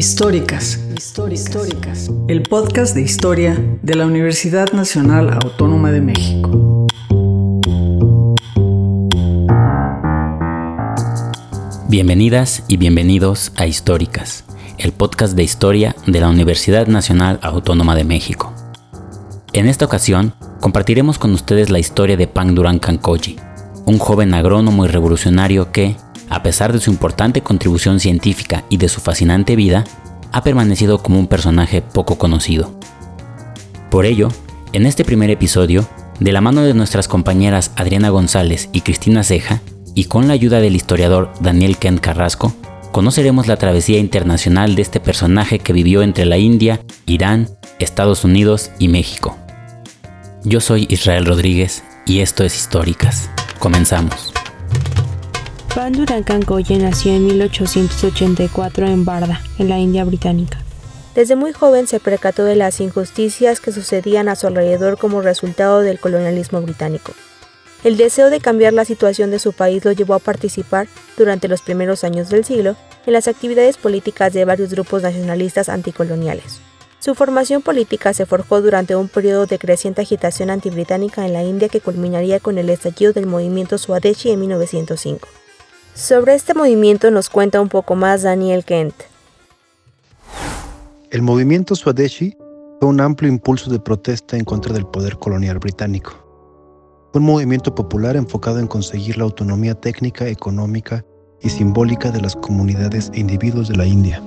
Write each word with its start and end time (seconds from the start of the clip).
Históricas, 0.00 0.80
el 2.28 2.42
podcast 2.44 2.94
de 2.94 3.02
historia 3.02 3.62
de 3.82 3.94
la 3.96 4.06
Universidad 4.06 4.72
Nacional 4.72 5.28
Autónoma 5.44 5.92
de 5.92 6.00
México. 6.00 6.86
Bienvenidas 11.90 12.64
y 12.66 12.78
bienvenidos 12.78 13.52
a 13.58 13.66
Históricas, 13.66 14.46
el 14.78 14.92
podcast 14.92 15.36
de 15.36 15.42
historia 15.42 15.94
de 16.06 16.18
la 16.18 16.30
Universidad 16.30 16.86
Nacional 16.86 17.38
Autónoma 17.42 17.94
de 17.94 18.04
México. 18.04 18.54
En 19.52 19.66
esta 19.66 19.84
ocasión, 19.84 20.32
compartiremos 20.60 21.18
con 21.18 21.34
ustedes 21.34 21.68
la 21.68 21.78
historia 21.78 22.16
de 22.16 22.26
Pang 22.26 22.54
Duran 22.54 22.78
Kankoji, 22.78 23.36
un 23.84 23.98
joven 23.98 24.32
agrónomo 24.32 24.86
y 24.86 24.88
revolucionario 24.88 25.72
que, 25.72 25.96
a 26.30 26.42
pesar 26.42 26.72
de 26.72 26.80
su 26.80 26.90
importante 26.90 27.42
contribución 27.42 28.00
científica 28.00 28.64
y 28.70 28.78
de 28.78 28.88
su 28.88 29.00
fascinante 29.00 29.56
vida, 29.56 29.84
ha 30.32 30.42
permanecido 30.42 31.02
como 31.02 31.18
un 31.18 31.26
personaje 31.26 31.82
poco 31.82 32.16
conocido. 32.16 32.72
Por 33.90 34.06
ello, 34.06 34.28
en 34.72 34.86
este 34.86 35.04
primer 35.04 35.30
episodio, 35.30 35.86
de 36.20 36.32
la 36.32 36.40
mano 36.40 36.62
de 36.62 36.74
nuestras 36.74 37.08
compañeras 37.08 37.72
Adriana 37.76 38.10
González 38.10 38.68
y 38.72 38.82
Cristina 38.82 39.24
Ceja, 39.24 39.60
y 39.94 40.04
con 40.04 40.28
la 40.28 40.34
ayuda 40.34 40.60
del 40.60 40.76
historiador 40.76 41.32
Daniel 41.40 41.76
Kent 41.76 42.00
Carrasco, 42.00 42.54
conoceremos 42.92 43.48
la 43.48 43.56
travesía 43.56 43.98
internacional 43.98 44.76
de 44.76 44.82
este 44.82 45.00
personaje 45.00 45.58
que 45.58 45.72
vivió 45.72 46.02
entre 46.02 46.26
la 46.26 46.38
India, 46.38 46.80
Irán, 47.06 47.48
Estados 47.80 48.24
Unidos 48.24 48.70
y 48.78 48.88
México. 48.88 49.36
Yo 50.44 50.60
soy 50.60 50.86
Israel 50.88 51.26
Rodríguez 51.26 51.82
y 52.06 52.20
esto 52.20 52.44
es 52.44 52.56
Históricas. 52.56 53.28
Comenzamos. 53.58 54.32
Panduran 55.74 56.24
Kankoye 56.24 56.78
nació 56.78 57.14
en 57.14 57.26
1884 57.26 58.86
en 58.86 59.04
Barda, 59.04 59.40
en 59.56 59.68
la 59.68 59.78
India 59.78 60.04
británica. 60.04 60.58
Desde 61.14 61.36
muy 61.36 61.52
joven 61.52 61.86
se 61.86 62.00
percató 62.00 62.44
de 62.44 62.56
las 62.56 62.80
injusticias 62.80 63.60
que 63.60 63.70
sucedían 63.70 64.28
a 64.28 64.34
su 64.34 64.48
alrededor 64.48 64.98
como 64.98 65.20
resultado 65.20 65.80
del 65.80 66.00
colonialismo 66.00 66.60
británico. 66.60 67.12
El 67.84 67.96
deseo 67.96 68.30
de 68.30 68.40
cambiar 68.40 68.72
la 68.72 68.84
situación 68.84 69.30
de 69.30 69.38
su 69.38 69.52
país 69.52 69.84
lo 69.84 69.92
llevó 69.92 70.14
a 70.14 70.18
participar, 70.18 70.88
durante 71.16 71.46
los 71.46 71.62
primeros 71.62 72.02
años 72.02 72.30
del 72.30 72.44
siglo, 72.44 72.74
en 73.06 73.12
las 73.12 73.28
actividades 73.28 73.76
políticas 73.76 74.32
de 74.32 74.44
varios 74.44 74.72
grupos 74.72 75.02
nacionalistas 75.02 75.68
anticoloniales. 75.68 76.60
Su 76.98 77.14
formación 77.14 77.62
política 77.62 78.12
se 78.12 78.26
forjó 78.26 78.60
durante 78.60 78.96
un 78.96 79.08
periodo 79.08 79.46
de 79.46 79.58
creciente 79.60 80.02
agitación 80.02 80.50
antibritánica 80.50 81.24
en 81.24 81.32
la 81.32 81.44
India 81.44 81.68
que 81.68 81.80
culminaría 81.80 82.40
con 82.40 82.58
el 82.58 82.70
estallido 82.70 83.12
del 83.12 83.26
movimiento 83.26 83.78
Swadeshi 83.78 84.30
en 84.30 84.40
1905. 84.40 85.28
Sobre 86.00 86.34
este 86.34 86.54
movimiento 86.54 87.10
nos 87.10 87.28
cuenta 87.28 87.60
un 87.60 87.68
poco 87.68 87.94
más 87.94 88.22
Daniel 88.22 88.64
Kent. 88.64 88.94
El 91.10 91.20
movimiento 91.20 91.76
Swadeshi 91.76 92.38
fue 92.80 92.88
un 92.88 93.02
amplio 93.02 93.30
impulso 93.30 93.70
de 93.70 93.80
protesta 93.80 94.38
en 94.38 94.46
contra 94.46 94.72
del 94.72 94.86
poder 94.86 95.18
colonial 95.18 95.58
británico. 95.58 96.12
Un 97.12 97.24
movimiento 97.24 97.74
popular 97.74 98.16
enfocado 98.16 98.60
en 98.60 98.66
conseguir 98.66 99.18
la 99.18 99.24
autonomía 99.24 99.74
técnica, 99.74 100.26
económica 100.26 101.04
y 101.42 101.50
simbólica 101.50 102.10
de 102.10 102.22
las 102.22 102.34
comunidades 102.34 103.10
e 103.12 103.20
individuos 103.20 103.68
de 103.68 103.76
la 103.76 103.84
India. 103.84 104.22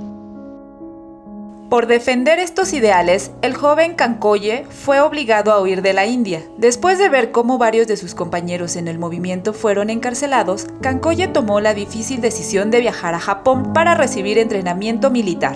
Por 1.74 1.88
defender 1.88 2.38
estos 2.38 2.72
ideales, 2.72 3.32
el 3.42 3.56
joven 3.56 3.96
Kankoye 3.96 4.64
fue 4.70 5.02
obligado 5.02 5.52
a 5.52 5.60
huir 5.60 5.82
de 5.82 5.94
la 5.94 6.06
India. 6.06 6.44
Después 6.56 7.00
de 7.00 7.10
ver 7.10 7.32
cómo 7.32 7.58
varios 7.58 7.88
de 7.88 7.98
sus 7.98 8.14
compañeros 8.14 8.76
en 8.76 8.88
el 8.88 9.00
movimiento 9.00 9.54
fueron 9.54 9.90
encarcelados, 9.90 10.68
Kankoye 10.84 11.30
tomó 11.30 11.62
la 11.62 11.74
difícil 11.74 12.22
decisión 12.22 12.70
de 12.70 12.80
viajar 12.80 13.16
a 13.16 13.20
Japón 13.20 13.74
para 13.74 13.96
recibir 13.96 14.38
entrenamiento 14.38 15.10
militar. 15.10 15.56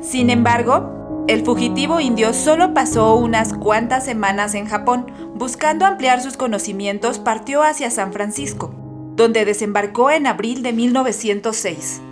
Sin 0.00 0.30
embargo, 0.30 1.24
el 1.26 1.44
fugitivo 1.44 1.98
indio 1.98 2.32
solo 2.32 2.72
pasó 2.72 3.16
unas 3.16 3.52
cuantas 3.52 4.04
semanas 4.04 4.54
en 4.54 4.66
Japón. 4.66 5.10
Buscando 5.34 5.84
ampliar 5.84 6.22
sus 6.22 6.36
conocimientos, 6.36 7.18
partió 7.18 7.64
hacia 7.64 7.90
San 7.90 8.12
Francisco, 8.12 8.72
donde 9.16 9.44
desembarcó 9.44 10.12
en 10.12 10.28
abril 10.28 10.62
de 10.62 10.72
1906. 10.72 12.02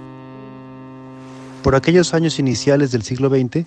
Por 1.64 1.75
aquellos 1.75 2.12
años 2.12 2.38
iniciales 2.38 2.92
del 2.92 3.04
siglo 3.04 3.30
XX, 3.30 3.64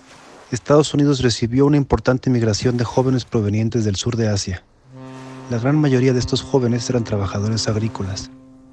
Estados 0.52 0.94
Unidos 0.94 1.20
recibió 1.20 1.66
una 1.66 1.78
importante 1.78 2.30
migración 2.30 2.76
de 2.76 2.84
jóvenes 2.84 3.24
provenientes 3.24 3.84
del 3.84 3.96
sur 3.96 4.16
de 4.16 4.28
Asia. 4.28 4.62
La 5.50 5.58
gran 5.58 5.74
mayoría 5.74 6.12
de 6.12 6.20
estos 6.20 6.40
jóvenes 6.40 6.88
eran 6.88 7.02
trabajadores 7.02 7.66
agrícolas, 7.66 8.30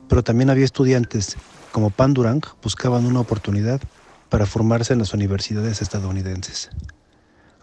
pero 0.08 0.24
también 0.24 0.52
había 0.52 0.64
estudiantes, 0.64 1.38
como 1.72 1.90
Pandurang, 1.90 2.42
buscaban 2.62 3.08
una 3.08 3.20
oportunidad 3.20 3.82
para 4.30 4.46
formarse 4.46 4.94
en 4.94 5.00
las 5.00 5.16
universidades 5.16 5.82
estadounidenses. 5.82 6.70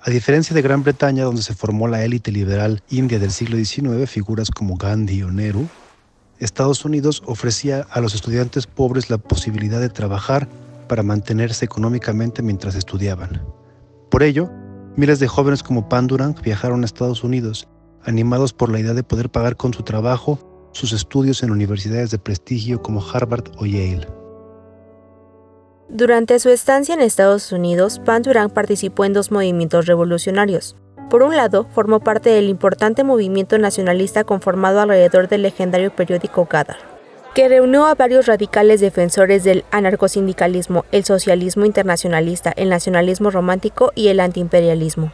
A 0.02 0.10
diferencia 0.10 0.56
de 0.56 0.62
Gran 0.62 0.82
Bretaña, 0.82 1.22
donde 1.22 1.42
se 1.42 1.54
formó 1.54 1.86
la 1.86 2.04
élite 2.04 2.32
liberal 2.32 2.82
india 2.90 3.20
del 3.20 3.30
siglo 3.30 3.56
XIX, 3.56 4.10
figuras 4.10 4.50
como 4.50 4.76
Gandhi 4.76 5.22
o 5.22 5.30
Nehru, 5.30 5.68
Estados 6.40 6.84
Unidos 6.84 7.22
ofrecía 7.24 7.86
a 7.88 8.00
los 8.00 8.16
estudiantes 8.16 8.66
pobres 8.66 9.10
la 9.10 9.18
posibilidad 9.18 9.78
de 9.78 9.90
trabajar 9.90 10.48
para 10.92 11.02
mantenerse 11.02 11.64
económicamente 11.64 12.42
mientras 12.42 12.74
estudiaban. 12.74 13.42
Por 14.10 14.22
ello, 14.22 14.50
miles 14.94 15.20
de 15.20 15.26
jóvenes 15.26 15.62
como 15.62 15.88
Pandurang 15.88 16.34
viajaron 16.42 16.82
a 16.82 16.84
Estados 16.84 17.24
Unidos, 17.24 17.66
animados 18.02 18.52
por 18.52 18.70
la 18.70 18.78
idea 18.78 18.92
de 18.92 19.02
poder 19.02 19.30
pagar 19.30 19.56
con 19.56 19.72
su 19.72 19.84
trabajo 19.84 20.68
sus 20.72 20.92
estudios 20.92 21.42
en 21.42 21.50
universidades 21.50 22.10
de 22.10 22.18
prestigio 22.18 22.82
como 22.82 23.02
Harvard 23.02 23.44
o 23.56 23.64
Yale. 23.64 24.06
Durante 25.88 26.38
su 26.38 26.50
estancia 26.50 26.94
en 26.94 27.00
Estados 27.00 27.52
Unidos, 27.52 27.98
Pandurang 28.04 28.50
participó 28.50 29.06
en 29.06 29.14
dos 29.14 29.30
movimientos 29.30 29.86
revolucionarios. 29.86 30.76
Por 31.08 31.22
un 31.22 31.34
lado, 31.34 31.66
formó 31.70 32.00
parte 32.00 32.28
del 32.28 32.50
importante 32.50 33.02
movimiento 33.02 33.56
nacionalista 33.56 34.24
conformado 34.24 34.82
alrededor 34.82 35.26
del 35.28 35.40
legendario 35.40 35.96
periódico 35.96 36.44
Gadar 36.44 36.91
que 37.34 37.48
reunió 37.48 37.86
a 37.86 37.94
varios 37.94 38.26
radicales 38.26 38.80
defensores 38.80 39.42
del 39.42 39.64
anarcosindicalismo, 39.70 40.84
el 40.92 41.04
socialismo 41.04 41.64
internacionalista, 41.64 42.52
el 42.56 42.68
nacionalismo 42.68 43.30
romántico 43.30 43.92
y 43.94 44.08
el 44.08 44.20
antiimperialismo. 44.20 45.12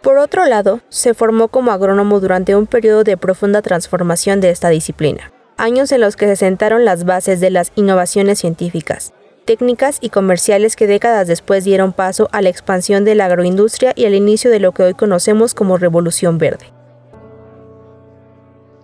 Por 0.00 0.18
otro 0.18 0.46
lado, 0.46 0.80
se 0.88 1.14
formó 1.14 1.48
como 1.48 1.70
agrónomo 1.70 2.20
durante 2.20 2.56
un 2.56 2.66
periodo 2.66 3.04
de 3.04 3.16
profunda 3.16 3.62
transformación 3.62 4.40
de 4.40 4.50
esta 4.50 4.70
disciplina, 4.70 5.30
años 5.56 5.92
en 5.92 6.00
los 6.00 6.16
que 6.16 6.26
se 6.26 6.36
sentaron 6.36 6.84
las 6.84 7.04
bases 7.04 7.38
de 7.40 7.50
las 7.50 7.70
innovaciones 7.76 8.38
científicas, 8.40 9.12
técnicas 9.44 9.98
y 10.00 10.08
comerciales 10.08 10.74
que 10.74 10.86
décadas 10.86 11.28
después 11.28 11.64
dieron 11.64 11.92
paso 11.92 12.28
a 12.32 12.40
la 12.40 12.48
expansión 12.48 13.04
de 13.04 13.14
la 13.14 13.26
agroindustria 13.26 13.92
y 13.94 14.06
al 14.06 14.14
inicio 14.14 14.50
de 14.50 14.60
lo 14.60 14.72
que 14.72 14.84
hoy 14.84 14.94
conocemos 14.94 15.54
como 15.54 15.76
Revolución 15.76 16.38
Verde. 16.38 16.66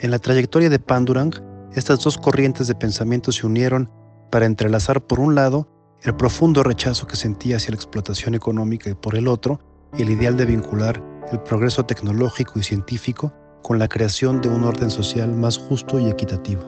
En 0.00 0.12
la 0.12 0.18
trayectoria 0.18 0.68
de 0.68 0.78
Pandurang, 0.78 1.32
estas 1.74 2.02
dos 2.02 2.18
corrientes 2.18 2.66
de 2.66 2.74
pensamiento 2.74 3.32
se 3.32 3.46
unieron 3.46 3.90
para 4.30 4.46
entrelazar 4.46 5.00
por 5.00 5.20
un 5.20 5.34
lado 5.34 5.68
el 6.02 6.14
profundo 6.14 6.62
rechazo 6.62 7.06
que 7.06 7.16
sentía 7.16 7.56
hacia 7.56 7.70
la 7.70 7.76
explotación 7.76 8.34
económica 8.34 8.88
y 8.90 8.94
por 8.94 9.16
el 9.16 9.28
otro 9.28 9.60
el 9.98 10.10
ideal 10.10 10.36
de 10.36 10.46
vincular 10.46 11.02
el 11.32 11.40
progreso 11.40 11.84
tecnológico 11.84 12.58
y 12.58 12.62
científico 12.62 13.32
con 13.62 13.78
la 13.78 13.88
creación 13.88 14.40
de 14.40 14.48
un 14.48 14.64
orden 14.64 14.90
social 14.90 15.32
más 15.32 15.58
justo 15.58 15.98
y 15.98 16.08
equitativo. 16.08 16.62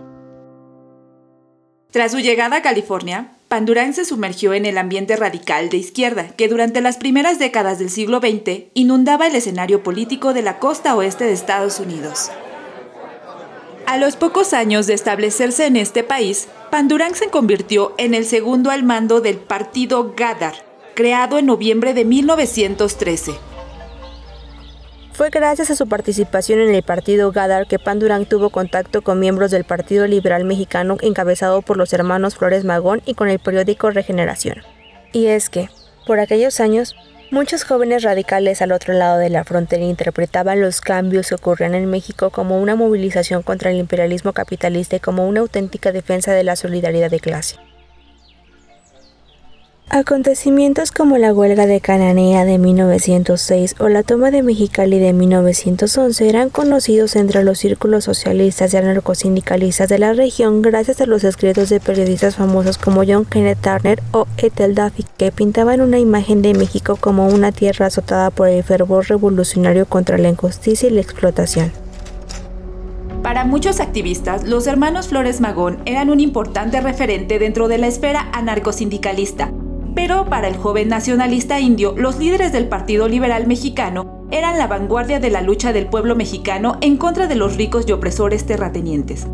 Tras 1.91 2.13
su 2.13 2.19
llegada 2.19 2.59
a 2.59 2.63
California, 2.63 3.33
Pandurán 3.49 3.95
se 3.95 4.05
sumergió 4.05 4.55
en 4.55 4.65
el 4.65 4.79
ambiente 4.79 5.17
radical 5.17 5.71
de 5.71 5.79
izquierda 5.79 6.29
que 6.37 6.47
durante 6.47 6.81
las 6.81 6.99
primeras 6.99 7.41
décadas 7.41 7.81
del 7.81 7.91
siglo 7.91 8.21
XX 8.21 8.67
inundaba 8.75 9.27
el 9.27 9.35
escenario 9.35 9.83
político 9.83 10.33
de 10.33 10.43
la 10.43 10.61
costa 10.61 10.95
oeste 10.95 11.25
de 11.25 11.33
Estados 11.33 11.81
Unidos. 11.81 12.31
A 13.91 13.97
los 13.97 14.15
pocos 14.15 14.53
años 14.53 14.87
de 14.87 14.95
establecerse 14.95 15.67
en 15.67 15.75
este 15.75 16.05
país, 16.05 16.47
Pandurán 16.71 17.17
se 17.17 17.29
convirtió 17.29 17.93
en 17.99 18.15
el 18.15 18.25
segundo 18.25 18.71
al 18.71 18.85
mando 18.85 19.21
del 19.21 19.39
partido 19.39 20.15
Gadar, 20.17 20.55
creado 20.95 21.39
en 21.39 21.47
noviembre 21.47 21.93
de 21.93 22.05
1913. 22.05 23.33
Fue 25.13 25.31
gracias 25.31 25.73
a 25.73 25.75
su 25.75 25.89
participación 25.89 26.61
en 26.61 26.73
el 26.73 26.85
partido 26.85 27.33
Gadar 27.33 27.67
que 27.67 27.81
Pandurán 27.81 28.27
tuvo 28.27 28.51
contacto 28.51 29.03
con 29.03 29.19
miembros 29.19 29.51
del 29.51 29.65
Partido 29.65 30.07
Liberal 30.07 30.45
Mexicano 30.45 30.97
encabezado 31.01 31.61
por 31.61 31.77
los 31.77 31.93
hermanos 31.93 32.37
Flores 32.37 32.65
Magón 32.65 33.03
y 33.07 33.15
con 33.15 33.29
el 33.29 33.41
periódico 33.41 33.91
Regeneración. 33.91 34.59
Y 35.13 35.27
es 35.27 35.51
que, 35.51 35.69
por 36.07 36.21
aquellos 36.21 36.61
años, 36.61 36.95
Muchos 37.33 37.63
jóvenes 37.63 38.03
radicales 38.03 38.61
al 38.61 38.73
otro 38.73 38.93
lado 38.93 39.19
de 39.19 39.31
la 39.31 39.45
frontera 39.45 39.85
interpretaban 39.85 40.61
los 40.61 40.81
cambios 40.81 41.29
que 41.29 41.37
ocurrían 41.37 41.77
en 41.77 41.89
México 41.89 42.31
como 42.31 42.61
una 42.61 42.75
movilización 42.75 43.45
contra 43.45 43.71
el 43.71 43.77
imperialismo 43.77 44.33
capitalista 44.33 44.97
y 44.97 45.01
como 45.01 45.29
una 45.29 45.39
auténtica 45.39 45.93
defensa 45.93 46.33
de 46.33 46.43
la 46.43 46.57
solidaridad 46.57 47.09
de 47.09 47.21
clase. 47.21 47.70
Acontecimientos 49.93 50.93
como 50.93 51.19
la 51.19 51.35
huelga 51.35 51.67
de 51.67 51.81
Cananea 51.81 52.45
de 52.45 52.59
1906 52.59 53.75
o 53.81 53.89
la 53.89 54.05
toma 54.05 54.31
de 54.31 54.45
Mexicali 54.45 55.01
de 55.01 55.13
1911 55.13 56.29
eran 56.29 56.49
conocidos 56.49 57.17
entre 57.17 57.43
los 57.43 57.59
círculos 57.59 58.05
socialistas 58.05 58.73
y 58.73 58.77
anarcosindicalistas 58.77 59.89
de 59.89 59.99
la 59.99 60.13
región 60.13 60.63
gracias 60.63 61.01
a 61.01 61.07
los 61.07 61.25
escritos 61.25 61.71
de 61.71 61.81
periodistas 61.81 62.37
famosos 62.37 62.79
como 62.79 63.03
John 63.05 63.25
Kenneth 63.25 63.59
Turner 63.63 64.01
o 64.13 64.29
Ethel 64.37 64.77
Duffy, 64.77 65.05
que 65.17 65.33
pintaban 65.33 65.81
una 65.81 65.99
imagen 65.99 66.41
de 66.41 66.55
México 66.55 66.95
como 66.95 67.27
una 67.27 67.51
tierra 67.51 67.87
azotada 67.87 68.31
por 68.31 68.47
el 68.47 68.63
fervor 68.63 69.09
revolucionario 69.09 69.87
contra 69.87 70.19
la 70.19 70.29
injusticia 70.29 70.89
y 70.89 70.93
la 70.93 71.01
explotación. 71.01 71.73
Para 73.25 73.45
muchos 73.45 73.81
activistas, 73.81 74.45
los 74.45 74.67
hermanos 74.67 75.09
Flores 75.09 75.41
Magón 75.41 75.83
eran 75.85 76.11
un 76.11 76.21
importante 76.21 76.81
referente 76.81 77.41
dentro 77.41 77.69
de 77.69 77.79
la 77.79 77.89
esfera 77.89 78.31
anarcosindicalista, 78.33 79.53
pero 79.95 80.27
para 80.27 80.49
el 80.49 80.57
joven 80.57 80.89
nacionalista 80.89 81.61
indio, 81.61 81.95
los 81.97 82.19
líderes 82.19 82.53
del 82.53 82.69
Partido 82.69 83.09
Liberal 83.09 83.47
Mexicano 83.47 84.27
eran 84.31 84.59
la 84.59 84.67
vanguardia 84.67 85.21
de 85.21 85.31
la 85.31 85.43
lucha 85.43 85.73
del 85.73 85.87
pueblo 85.87 86.15
mexicano 86.15 86.79
en 86.81 86.97
contra 86.97 87.27
de 87.27 87.35
los 87.35 87.57
ricos 87.57 87.85
y 87.89 87.93
opresores 87.93 88.47
terratenientes. 88.47 89.27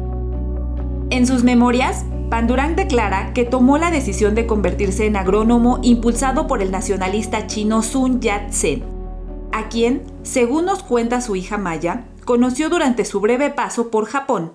En 1.10 1.26
sus 1.26 1.44
memorias, 1.44 2.04
Pandurang 2.30 2.74
declara 2.74 3.32
que 3.32 3.44
tomó 3.44 3.78
la 3.78 3.90
decisión 3.90 4.34
de 4.34 4.46
convertirse 4.46 5.06
en 5.06 5.16
agrónomo 5.16 5.78
impulsado 5.82 6.46
por 6.46 6.62
el 6.62 6.72
nacionalista 6.72 7.46
chino 7.46 7.82
Sun 7.82 8.20
Yat-sen, 8.20 8.82
a 9.52 9.68
quien, 9.68 10.02
según 10.22 10.64
nos 10.64 10.82
cuenta 10.82 11.20
su 11.20 11.36
hija 11.36 11.58
Maya, 11.58 12.04
conoció 12.24 12.68
durante 12.68 13.04
su 13.04 13.20
breve 13.20 13.50
paso 13.50 13.90
por 13.90 14.06
Japón. 14.06 14.52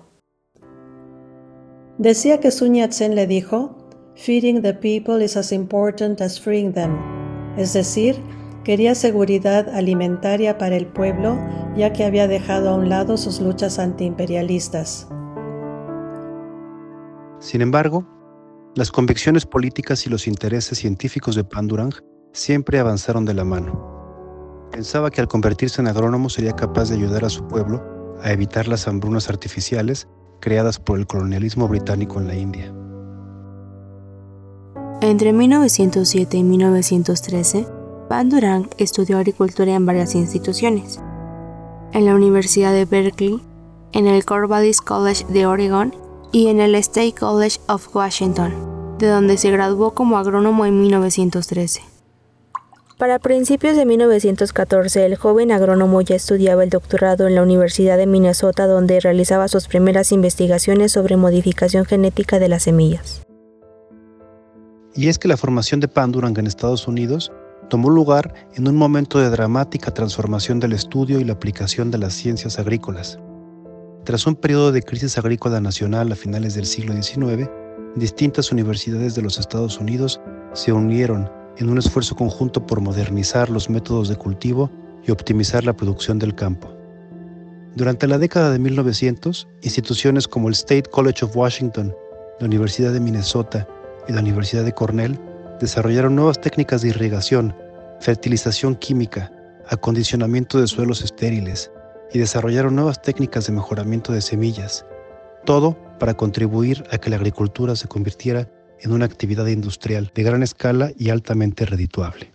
Decía 1.96 2.40
que 2.40 2.50
Sun 2.50 2.74
Yat-sen 2.74 3.14
le 3.14 3.26
dijo, 3.26 3.81
Feeding 4.14 4.60
the 4.60 4.74
people 4.74 5.22
is 5.22 5.36
as 5.36 5.52
important 5.52 6.20
as 6.20 6.38
freeing 6.38 6.72
them. 6.72 6.98
Es 7.56 7.72
decir, 7.72 8.16
quería 8.62 8.94
seguridad 8.94 9.68
alimentaria 9.70 10.58
para 10.58 10.76
el 10.76 10.86
pueblo, 10.86 11.38
ya 11.76 11.92
que 11.92 12.04
había 12.04 12.28
dejado 12.28 12.70
a 12.70 12.74
un 12.74 12.88
lado 12.88 13.16
sus 13.16 13.40
luchas 13.40 13.78
antiimperialistas. 13.78 15.08
Sin 17.40 17.62
embargo, 17.62 18.06
las 18.76 18.92
convicciones 18.92 19.46
políticas 19.46 20.06
y 20.06 20.10
los 20.10 20.28
intereses 20.28 20.78
científicos 20.78 21.34
de 21.34 21.44
Pandurang 21.44 21.92
siempre 22.32 22.78
avanzaron 22.78 23.24
de 23.24 23.34
la 23.34 23.44
mano. 23.44 24.68
Pensaba 24.70 25.10
que 25.10 25.20
al 25.20 25.28
convertirse 25.28 25.80
en 25.80 25.88
agrónomo 25.88 26.28
sería 26.28 26.52
capaz 26.52 26.90
de 26.90 26.96
ayudar 26.96 27.24
a 27.24 27.30
su 27.30 27.46
pueblo 27.48 27.82
a 28.22 28.30
evitar 28.30 28.68
las 28.68 28.86
hambrunas 28.86 29.28
artificiales 29.28 30.06
creadas 30.40 30.78
por 30.78 30.98
el 30.98 31.06
colonialismo 31.06 31.66
británico 31.66 32.20
en 32.20 32.28
la 32.28 32.34
India. 32.36 32.72
Entre 35.02 35.32
1907 35.32 36.36
y 36.36 36.44
1913, 36.44 37.66
Van 38.08 38.28
Durang 38.28 38.70
estudió 38.78 39.18
agricultura 39.18 39.74
en 39.74 39.84
varias 39.84 40.14
instituciones. 40.14 41.00
En 41.92 42.06
la 42.06 42.14
Universidad 42.14 42.72
de 42.72 42.84
Berkeley, 42.84 43.42
en 43.92 44.06
el 44.06 44.24
Corvallis 44.24 44.80
College 44.80 45.24
de 45.28 45.44
Oregon 45.46 45.92
y 46.30 46.46
en 46.46 46.60
el 46.60 46.76
State 46.76 47.14
College 47.18 47.58
of 47.66 47.88
Washington, 47.96 48.54
de 49.00 49.08
donde 49.08 49.38
se 49.38 49.50
graduó 49.50 49.92
como 49.92 50.18
agrónomo 50.18 50.66
en 50.66 50.80
1913. 50.80 51.82
Para 52.96 53.18
principios 53.18 53.74
de 53.76 53.84
1914, 53.86 55.04
el 55.04 55.16
joven 55.16 55.50
agrónomo 55.50 56.00
ya 56.02 56.14
estudiaba 56.14 56.62
el 56.62 56.70
doctorado 56.70 57.26
en 57.26 57.34
la 57.34 57.42
Universidad 57.42 57.96
de 57.96 58.06
Minnesota, 58.06 58.68
donde 58.68 59.00
realizaba 59.00 59.48
sus 59.48 59.66
primeras 59.66 60.12
investigaciones 60.12 60.92
sobre 60.92 61.16
modificación 61.16 61.86
genética 61.86 62.38
de 62.38 62.48
las 62.48 62.62
semillas. 62.62 63.22
Y 64.94 65.08
es 65.08 65.18
que 65.18 65.28
la 65.28 65.36
formación 65.36 65.80
de 65.80 65.88
Pandurang 65.88 66.38
en 66.38 66.46
Estados 66.46 66.86
Unidos 66.86 67.32
tomó 67.70 67.88
lugar 67.88 68.34
en 68.54 68.68
un 68.68 68.76
momento 68.76 69.18
de 69.18 69.30
dramática 69.30 69.92
transformación 69.92 70.60
del 70.60 70.74
estudio 70.74 71.18
y 71.18 71.24
la 71.24 71.32
aplicación 71.32 71.90
de 71.90 71.98
las 71.98 72.12
ciencias 72.12 72.58
agrícolas. 72.58 73.18
Tras 74.04 74.26
un 74.26 74.34
periodo 74.34 74.72
de 74.72 74.82
crisis 74.82 75.16
agrícola 75.16 75.60
nacional 75.60 76.12
a 76.12 76.16
finales 76.16 76.54
del 76.54 76.66
siglo 76.66 76.92
XIX, 76.92 77.48
distintas 77.96 78.52
universidades 78.52 79.14
de 79.14 79.22
los 79.22 79.38
Estados 79.38 79.78
Unidos 79.78 80.20
se 80.52 80.72
unieron 80.72 81.30
en 81.56 81.70
un 81.70 81.78
esfuerzo 81.78 82.14
conjunto 82.14 82.66
por 82.66 82.80
modernizar 82.80 83.48
los 83.48 83.70
métodos 83.70 84.08
de 84.08 84.16
cultivo 84.16 84.70
y 85.06 85.10
optimizar 85.10 85.64
la 85.64 85.74
producción 85.74 86.18
del 86.18 86.34
campo. 86.34 86.70
Durante 87.74 88.06
la 88.06 88.18
década 88.18 88.50
de 88.50 88.58
1900, 88.58 89.48
instituciones 89.62 90.28
como 90.28 90.48
el 90.48 90.54
State 90.54 90.90
College 90.90 91.24
of 91.24 91.34
Washington, 91.34 91.94
la 92.38 92.46
Universidad 92.46 92.92
de 92.92 93.00
Minnesota 93.00 93.66
y 94.08 94.12
la 94.12 94.20
Universidad 94.20 94.64
de 94.64 94.72
Cornell 94.72 95.18
desarrollaron 95.60 96.16
nuevas 96.16 96.40
técnicas 96.40 96.82
de 96.82 96.88
irrigación, 96.88 97.54
fertilización 98.00 98.74
química, 98.74 99.32
acondicionamiento 99.68 100.60
de 100.60 100.66
suelos 100.66 101.02
estériles 101.02 101.70
y 102.12 102.18
desarrollaron 102.18 102.74
nuevas 102.74 103.00
técnicas 103.00 103.46
de 103.46 103.52
mejoramiento 103.52 104.12
de 104.12 104.20
semillas, 104.20 104.84
todo 105.44 105.76
para 105.98 106.14
contribuir 106.14 106.84
a 106.90 106.98
que 106.98 107.10
la 107.10 107.16
agricultura 107.16 107.76
se 107.76 107.88
convirtiera 107.88 108.48
en 108.80 108.92
una 108.92 109.04
actividad 109.04 109.46
industrial 109.46 110.10
de 110.14 110.22
gran 110.22 110.42
escala 110.42 110.90
y 110.98 111.10
altamente 111.10 111.64
redituable. 111.64 112.31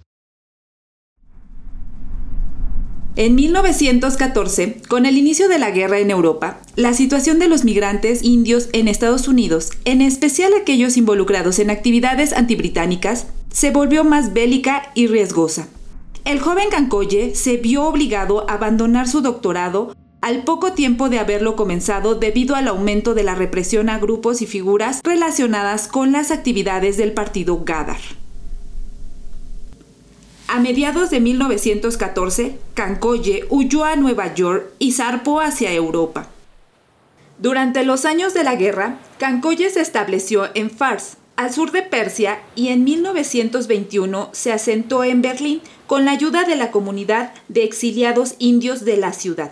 En 3.17 3.33
1914, 3.33 4.77
con 4.87 5.07
el 5.07 5.17
inicio 5.17 5.49
de 5.49 5.57
la 5.57 5.71
guerra 5.71 5.97
en 5.97 6.11
Europa, 6.11 6.59
la 6.75 6.93
situación 6.93 7.39
de 7.39 7.47
los 7.47 7.63
migrantes 7.63 8.21
indios 8.21 8.69
en 8.73 8.87
Estados 8.87 9.27
Unidos, 9.27 9.71
en 9.85 10.01
especial 10.01 10.53
aquellos 10.53 10.97
involucrados 10.97 11.57
en 11.57 11.71
actividades 11.71 12.31
antibritánicas, 12.31 13.25
se 13.51 13.71
volvió 13.71 14.03
más 14.03 14.33
bélica 14.33 14.91
y 14.93 15.07
riesgosa. 15.07 15.67
El 16.25 16.39
joven 16.39 16.69
Cancoye 16.69 17.33
se 17.33 17.57
vio 17.57 17.85
obligado 17.85 18.47
a 18.47 18.53
abandonar 18.53 19.07
su 19.07 19.21
doctorado 19.21 19.95
al 20.21 20.43
poco 20.43 20.73
tiempo 20.73 21.09
de 21.09 21.17
haberlo 21.17 21.55
comenzado 21.55 22.13
debido 22.13 22.55
al 22.55 22.67
aumento 22.67 23.15
de 23.15 23.23
la 23.23 23.33
represión 23.33 23.89
a 23.89 23.97
grupos 23.97 24.43
y 24.43 24.45
figuras 24.45 25.01
relacionadas 25.03 25.87
con 25.87 26.11
las 26.11 26.29
actividades 26.29 26.97
del 26.97 27.13
partido 27.13 27.63
Gadar. 27.65 27.97
A 30.49 30.59
mediados 30.59 31.09
de 31.09 31.19
1914, 31.19 32.57
Cancoye 32.73 33.45
huyó 33.49 33.83
a 33.83 33.97
Nueva 33.97 34.33
York 34.33 34.71
y 34.79 34.93
zarpó 34.93 35.41
hacia 35.41 35.73
Europa. 35.73 36.29
Durante 37.37 37.83
los 37.83 38.05
años 38.05 38.33
de 38.33 38.45
la 38.45 38.55
guerra, 38.55 38.97
Cancoye 39.19 39.69
se 39.69 39.81
estableció 39.81 40.47
en 40.53 40.71
Fars, 40.71 41.17
al 41.35 41.53
sur 41.53 41.71
de 41.71 41.81
Persia, 41.81 42.39
y 42.55 42.69
en 42.69 42.85
1921 42.85 44.29
se 44.31 44.53
asentó 44.53 45.03
en 45.03 45.21
Berlín 45.21 45.61
con 45.85 46.05
la 46.05 46.11
ayuda 46.11 46.45
de 46.45 46.55
la 46.55 46.71
comunidad 46.71 47.33
de 47.49 47.65
exiliados 47.65 48.35
indios 48.39 48.85
de 48.85 48.95
la 48.95 49.11
ciudad. 49.11 49.51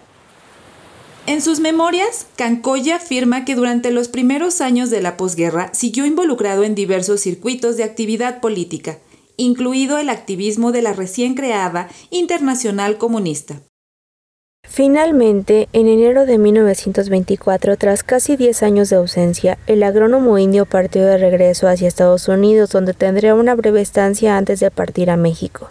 En 1.27 1.41
sus 1.41 1.59
memorias, 1.59 2.27
Cancoye 2.37 2.93
afirma 2.93 3.43
que 3.43 3.55
durante 3.55 3.91
los 3.91 4.07
primeros 4.07 4.61
años 4.61 4.89
de 4.91 5.01
la 5.01 5.17
posguerra 5.17 5.73
siguió 5.73 6.05
involucrado 6.05 6.63
en 6.63 6.73
diversos 6.73 7.19
circuitos 7.19 7.75
de 7.77 7.83
actividad 7.83 8.39
política, 8.39 8.99
incluido 9.37 9.97
el 9.97 10.09
activismo 10.09 10.71
de 10.71 10.81
la 10.81 10.93
recién 10.93 11.35
creada 11.35 11.89
Internacional 12.09 12.97
Comunista. 12.97 13.61
Finalmente, 14.67 15.69
en 15.73 15.87
enero 15.87 16.25
de 16.25 16.37
1924, 16.37 17.77
tras 17.77 18.03
casi 18.03 18.35
10 18.35 18.63
años 18.63 18.89
de 18.89 18.95
ausencia, 18.97 19.57
el 19.67 19.83
agrónomo 19.83 20.37
indio 20.37 20.65
partió 20.65 21.05
de 21.05 21.17
regreso 21.17 21.67
hacia 21.67 21.87
Estados 21.87 22.27
Unidos, 22.27 22.71
donde 22.71 22.93
tendría 22.93 23.35
una 23.35 23.55
breve 23.55 23.81
estancia 23.81 24.37
antes 24.37 24.59
de 24.59 24.71
partir 24.71 25.09
a 25.11 25.17
México. 25.17 25.69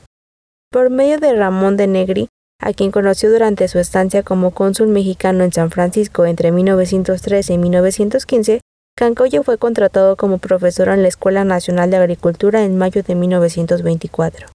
Por 0.71 0.91
medio 0.91 1.19
de 1.19 1.35
Ramón 1.35 1.77
de 1.77 1.87
Negri, 1.87 2.29
a 2.61 2.73
quien 2.73 2.91
conoció 2.91 3.31
durante 3.31 3.69
su 3.69 3.79
estancia 3.79 4.23
como 4.23 4.53
cónsul 4.53 4.89
mexicano 4.89 5.45
en 5.45 5.53
San 5.53 5.71
Francisco 5.71 6.25
entre 6.25 6.53
1913 6.53 7.53
y 7.53 7.59
1915, 7.59 8.61
Cancoye 8.97 9.43
fue 9.43 9.59
contratado 9.59 10.15
como 10.15 10.39
profesor 10.39 10.89
en 10.89 11.03
la 11.03 11.09
Escuela 11.09 11.43
Nacional 11.43 11.91
de 11.91 11.97
Agricultura 11.97 12.63
en 12.63 12.79
mayo 12.79 13.03
de 13.03 13.17
1924. 13.17 14.47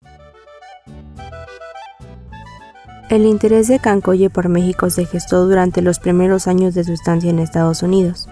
El 3.10 3.25
interés 3.25 3.67
de 3.67 3.79
Cancoye 3.79 4.29
por 4.29 4.48
México 4.48 4.89
se 4.89 5.05
gestó 5.05 5.46
durante 5.46 5.81
los 5.81 6.00
primeros 6.00 6.48
años 6.48 6.74
de 6.74 6.86
su 6.86 6.93
estancia 6.93 7.29
en 7.29 7.39
Estados 7.39 7.84
Unidos. 7.84 8.29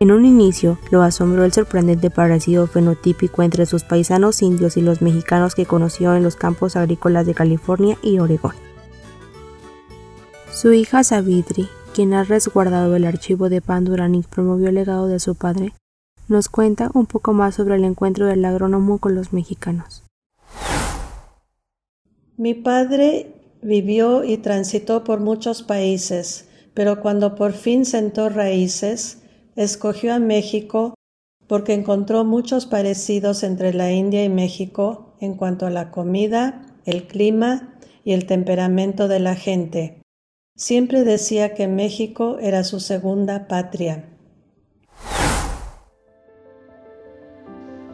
En 0.00 0.10
un 0.10 0.24
inicio, 0.24 0.76
lo 0.90 1.02
asombró 1.02 1.44
el 1.44 1.52
sorprendente 1.52 2.10
parecido 2.10 2.66
fenotípico 2.66 3.44
entre 3.44 3.64
sus 3.64 3.84
paisanos 3.84 4.42
indios 4.42 4.76
y 4.76 4.80
los 4.80 5.02
mexicanos 5.02 5.54
que 5.54 5.66
conoció 5.66 6.16
en 6.16 6.24
los 6.24 6.34
campos 6.34 6.74
agrícolas 6.74 7.26
de 7.26 7.34
California 7.34 7.96
y 8.02 8.18
Oregón. 8.18 8.56
Su 10.50 10.72
hija 10.72 11.04
Savitri, 11.04 11.68
quien 11.94 12.12
ha 12.12 12.24
resguardado 12.24 12.96
el 12.96 13.04
archivo 13.04 13.48
de 13.48 13.62
Pandurán 13.62 14.16
y 14.16 14.22
promovió 14.22 14.68
el 14.68 14.74
legado 14.74 15.06
de 15.06 15.20
su 15.20 15.36
padre, 15.36 15.72
nos 16.28 16.48
cuenta 16.48 16.90
un 16.92 17.06
poco 17.06 17.32
más 17.32 17.54
sobre 17.54 17.76
el 17.76 17.84
encuentro 17.84 18.26
del 18.26 18.44
agrónomo 18.44 18.98
con 18.98 19.14
los 19.14 19.32
mexicanos. 19.32 20.02
Mi 22.36 22.54
padre 22.54 23.36
vivió 23.62 24.24
y 24.24 24.38
transitó 24.38 25.04
por 25.04 25.20
muchos 25.20 25.62
países, 25.62 26.48
pero 26.74 27.00
cuando 27.00 27.36
por 27.36 27.52
fin 27.52 27.84
sentó 27.84 28.28
raíces, 28.28 29.22
escogió 29.54 30.14
a 30.14 30.18
México 30.18 30.94
porque 31.46 31.74
encontró 31.74 32.24
muchos 32.24 32.66
parecidos 32.66 33.44
entre 33.44 33.72
la 33.72 33.92
India 33.92 34.24
y 34.24 34.28
México 34.28 35.14
en 35.20 35.34
cuanto 35.34 35.66
a 35.66 35.70
la 35.70 35.92
comida, 35.92 36.66
el 36.86 37.06
clima 37.06 37.78
y 38.02 38.12
el 38.14 38.26
temperamento 38.26 39.06
de 39.06 39.20
la 39.20 39.36
gente. 39.36 40.03
Siempre 40.56 41.02
decía 41.02 41.52
que 41.52 41.66
México 41.66 42.38
era 42.40 42.62
su 42.62 42.78
segunda 42.78 43.48
patria. 43.48 44.04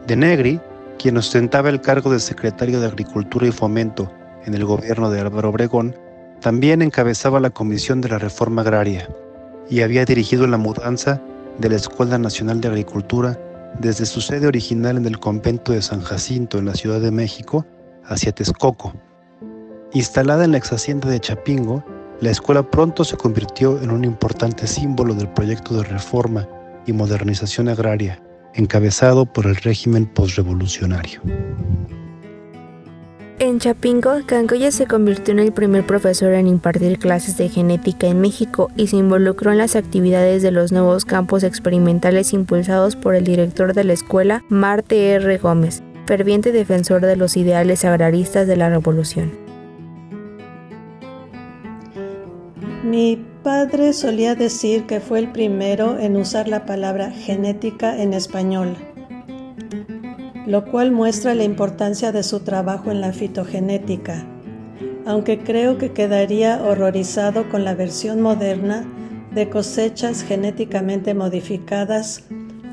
De 0.05 0.15
Negri, 0.15 0.59
quien 0.99 1.17
ostentaba 1.17 1.69
el 1.69 1.81
cargo 1.81 2.11
de 2.11 2.19
secretario 2.19 2.79
de 2.79 2.85
Agricultura 2.85 3.47
y 3.47 3.51
Fomento 3.51 4.11
en 4.45 4.53
el 4.53 4.63
gobierno 4.63 5.09
de 5.09 5.21
Álvaro 5.21 5.49
Obregón, 5.49 5.95
también 6.39 6.83
encabezaba 6.83 7.39
la 7.39 7.49
Comisión 7.49 7.99
de 7.99 8.09
la 8.09 8.19
Reforma 8.19 8.61
Agraria 8.61 9.09
y 9.67 9.81
había 9.81 10.05
dirigido 10.05 10.45
la 10.45 10.57
mudanza 10.57 11.19
de 11.57 11.69
la 11.69 11.77
Escuela 11.77 12.19
Nacional 12.19 12.61
de 12.61 12.67
Agricultura 12.67 13.39
desde 13.79 14.05
su 14.05 14.21
sede 14.21 14.45
original 14.45 14.97
en 14.97 15.07
el 15.07 15.19
convento 15.19 15.71
de 15.71 15.81
San 15.81 16.01
Jacinto 16.01 16.59
en 16.59 16.65
la 16.65 16.75
Ciudad 16.75 17.01
de 17.01 17.09
México 17.09 17.65
hacia 18.05 18.31
Texcoco. 18.31 18.93
Instalada 19.93 20.45
en 20.45 20.51
la 20.51 20.59
ex 20.59 20.71
hacienda 20.71 21.09
de 21.09 21.19
Chapingo, 21.19 21.83
la 22.21 22.29
escuela 22.29 22.69
pronto 22.69 23.03
se 23.03 23.17
convirtió 23.17 23.81
en 23.81 23.89
un 23.89 24.05
importante 24.05 24.67
símbolo 24.67 25.15
del 25.15 25.27
proyecto 25.27 25.75
de 25.75 25.83
reforma 25.83 26.47
y 26.85 26.93
modernización 26.93 27.67
agraria, 27.67 28.21
encabezado 28.53 29.25
por 29.25 29.47
el 29.47 29.55
régimen 29.55 30.05
postrevolucionario. 30.05 31.21
En 33.39 33.57
Chapingo, 33.57 34.11
Cancoya 34.27 34.71
se 34.71 34.85
convirtió 34.85 35.31
en 35.31 35.39
el 35.39 35.51
primer 35.51 35.83
profesor 35.83 36.33
en 36.33 36.45
impartir 36.45 36.99
clases 36.99 37.37
de 37.37 37.49
genética 37.49 38.05
en 38.05 38.21
México 38.21 38.69
y 38.77 38.85
se 38.85 38.97
involucró 38.97 39.51
en 39.51 39.57
las 39.57 39.75
actividades 39.75 40.43
de 40.43 40.51
los 40.51 40.71
nuevos 40.71 41.05
campos 41.05 41.41
experimentales 41.41 42.33
impulsados 42.33 42.95
por 42.95 43.15
el 43.15 43.23
director 43.23 43.73
de 43.73 43.83
la 43.83 43.93
escuela, 43.93 44.43
Marte 44.47 45.13
R. 45.13 45.39
Gómez, 45.39 45.81
ferviente 46.05 46.51
defensor 46.51 47.01
de 47.01 47.15
los 47.15 47.35
ideales 47.35 47.83
agraristas 47.83 48.45
de 48.45 48.57
la 48.57 48.69
revolución. 48.69 49.50
Mi 52.83 53.23
padre 53.43 53.93
solía 53.93 54.35
decir 54.35 54.85
que 54.85 54.99
fue 54.99 55.19
el 55.19 55.31
primero 55.31 55.99
en 55.99 56.15
usar 56.15 56.47
la 56.47 56.65
palabra 56.65 57.11
genética 57.11 58.01
en 58.01 58.13
español 58.13 58.75
lo 60.45 60.65
cual 60.65 60.91
muestra 60.91 61.35
la 61.35 61.43
importancia 61.43 62.11
de 62.11 62.23
su 62.23 62.41
trabajo 62.41 62.91
en 62.91 63.01
la 63.01 63.13
fitogenética, 63.13 64.25
aunque 65.05 65.39
creo 65.39 65.77
que 65.77 65.91
quedaría 65.91 66.61
horrorizado 66.63 67.49
con 67.49 67.63
la 67.63 67.75
versión 67.75 68.21
moderna 68.21 68.85
de 69.33 69.49
cosechas 69.49 70.23
genéticamente 70.23 71.13
modificadas 71.13 72.23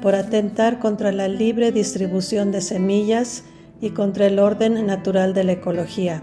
por 0.03 0.15
atentar 0.15 0.79
contra 0.79 1.13
la 1.13 1.29
libre 1.29 1.73
distribución 1.73 2.51
de 2.51 2.61
semillas 2.63 3.45
y 3.81 3.91
contra 3.91 4.27
el 4.27 4.39
orden 4.39 4.87
natural 4.87 5.35
de 5.35 5.45
la 5.45 5.53
ecología. 5.53 6.23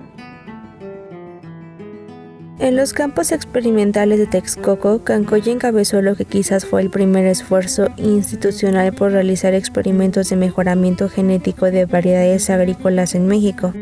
En 2.57 2.77
los 2.77 2.93
campos 2.93 3.33
experimentales 3.33 4.17
de 4.17 4.27
Texcoco, 4.27 5.03
Cancoya 5.03 5.51
encabezó 5.51 6.01
lo 6.01 6.15
que 6.15 6.23
quizás 6.23 6.65
fue 6.65 6.81
el 6.81 6.89
primer 6.89 7.25
esfuerzo 7.25 7.89
institucional 7.97 8.93
por 8.93 9.11
realizar 9.11 9.53
experimentos 9.53 10.29
de 10.29 10.37
mejoramiento 10.37 11.09
genético 11.09 11.65
de 11.65 11.85
variedades 11.85 12.49
agrícolas 12.49 13.13
en 13.13 13.27
México. 13.27 13.73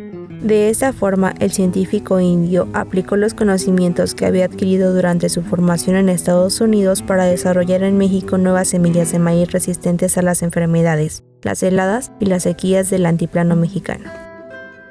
De 0.41 0.71
esta 0.71 0.91
forma, 0.91 1.35
el 1.39 1.51
científico 1.51 2.19
indio 2.19 2.67
aplicó 2.73 3.15
los 3.15 3.35
conocimientos 3.35 4.15
que 4.15 4.25
había 4.25 4.45
adquirido 4.45 4.91
durante 4.91 5.29
su 5.29 5.43
formación 5.43 5.95
en 5.95 6.09
Estados 6.09 6.59
Unidos 6.59 7.03
para 7.03 7.25
desarrollar 7.25 7.83
en 7.83 7.99
México 7.99 8.39
nuevas 8.39 8.69
semillas 8.69 9.11
de 9.11 9.19
maíz 9.19 9.51
resistentes 9.51 10.17
a 10.17 10.23
las 10.23 10.41
enfermedades, 10.41 11.23
las 11.43 11.61
heladas 11.61 12.11
y 12.19 12.25
las 12.25 12.41
sequías 12.43 12.89
del 12.89 13.05
antiplano 13.05 13.55
mexicano. 13.55 14.09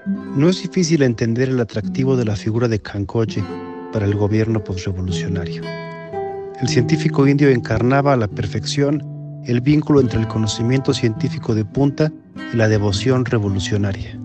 No 0.07 0.49
es 0.49 0.63
difícil 0.63 1.03
entender 1.03 1.49
el 1.49 1.61
atractivo 1.61 2.17
de 2.17 2.25
la 2.25 2.37
figura 2.37 2.69
de 2.69 2.81
Cancoye 2.81 3.43
para 3.93 4.07
el 4.07 4.15
gobierno 4.15 4.63
postrevolucionario. 4.65 5.63
El 6.61 6.69
científico 6.69 7.27
indio 7.27 7.51
encarnaba 7.51 8.13
a 8.13 8.17
la 8.17 8.29
perfección 8.29 9.03
el 9.45 9.61
vínculo 9.61 10.01
entre 10.01 10.21
el 10.21 10.29
conocimiento 10.29 10.95
científico 10.95 11.55
de 11.55 11.65
punta 11.65 12.13
y 12.53 12.57
la 12.57 12.69
devoción 12.69 13.25
revolucionaria. 13.25 14.19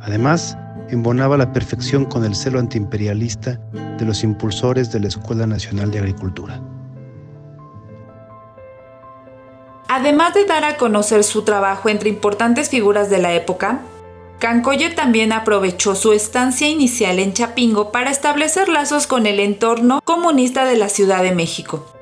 Además, 0.00 0.56
embonaba 0.90 1.36
la 1.36 1.52
perfección 1.52 2.04
con 2.04 2.24
el 2.24 2.34
celo 2.34 2.58
antiimperialista 2.58 3.60
de 3.98 4.04
los 4.04 4.22
impulsores 4.22 4.92
de 4.92 5.00
la 5.00 5.08
Escuela 5.08 5.46
Nacional 5.46 5.90
de 5.90 5.98
Agricultura. 5.98 6.62
Además 9.88 10.34
de 10.34 10.44
dar 10.44 10.64
a 10.64 10.76
conocer 10.76 11.24
su 11.24 11.42
trabajo 11.42 11.88
entre 11.88 12.08
importantes 12.08 12.68
figuras 12.68 13.10
de 13.10 13.18
la 13.18 13.32
época, 13.32 13.80
Cancoye 14.38 14.90
también 14.90 15.32
aprovechó 15.32 15.96
su 15.96 16.12
estancia 16.12 16.68
inicial 16.68 17.18
en 17.18 17.32
Chapingo 17.32 17.90
para 17.90 18.10
establecer 18.10 18.68
lazos 18.68 19.08
con 19.08 19.26
el 19.26 19.40
entorno 19.40 20.00
comunista 20.04 20.64
de 20.64 20.76
la 20.76 20.88
Ciudad 20.88 21.24
de 21.24 21.34
México. 21.34 21.92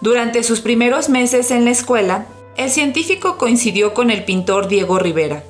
Durante 0.00 0.42
sus 0.42 0.60
primeros 0.62 1.10
meses 1.10 1.50
en 1.50 1.66
la 1.66 1.70
escuela, 1.70 2.26
el 2.56 2.70
científico 2.70 3.36
coincidió 3.36 3.92
con 3.92 4.10
el 4.10 4.24
pintor 4.24 4.68
Diego 4.68 4.98
Rivera, 4.98 5.44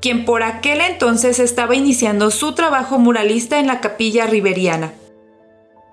quien 0.00 0.24
por 0.24 0.44
aquel 0.44 0.80
entonces 0.80 1.40
estaba 1.40 1.74
iniciando 1.74 2.30
su 2.30 2.52
trabajo 2.54 2.98
muralista 2.98 3.58
en 3.58 3.66
la 3.66 3.80
capilla 3.80 4.26
riveriana. 4.26 4.92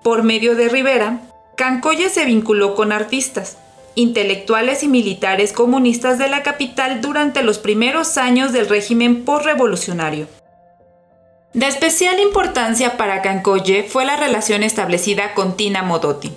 Por 0.04 0.22
medio 0.22 0.54
de 0.54 0.68
Rivera, 0.68 1.22
Cancoye 1.56 2.08
se 2.08 2.24
vinculó 2.24 2.76
con 2.76 2.92
artistas, 2.92 3.58
intelectuales 3.98 4.84
y 4.84 4.88
militares 4.88 5.52
comunistas 5.52 6.18
de 6.18 6.28
la 6.28 6.44
capital 6.44 7.00
durante 7.00 7.42
los 7.42 7.58
primeros 7.58 8.16
años 8.16 8.52
del 8.52 8.68
régimen 8.68 9.24
postrevolucionario. 9.24 10.28
De 11.52 11.66
especial 11.66 12.20
importancia 12.20 12.96
para 12.96 13.22
Cancoye 13.22 13.82
fue 13.82 14.04
la 14.04 14.16
relación 14.16 14.62
establecida 14.62 15.34
con 15.34 15.56
Tina 15.56 15.82
Modotti. 15.82 16.30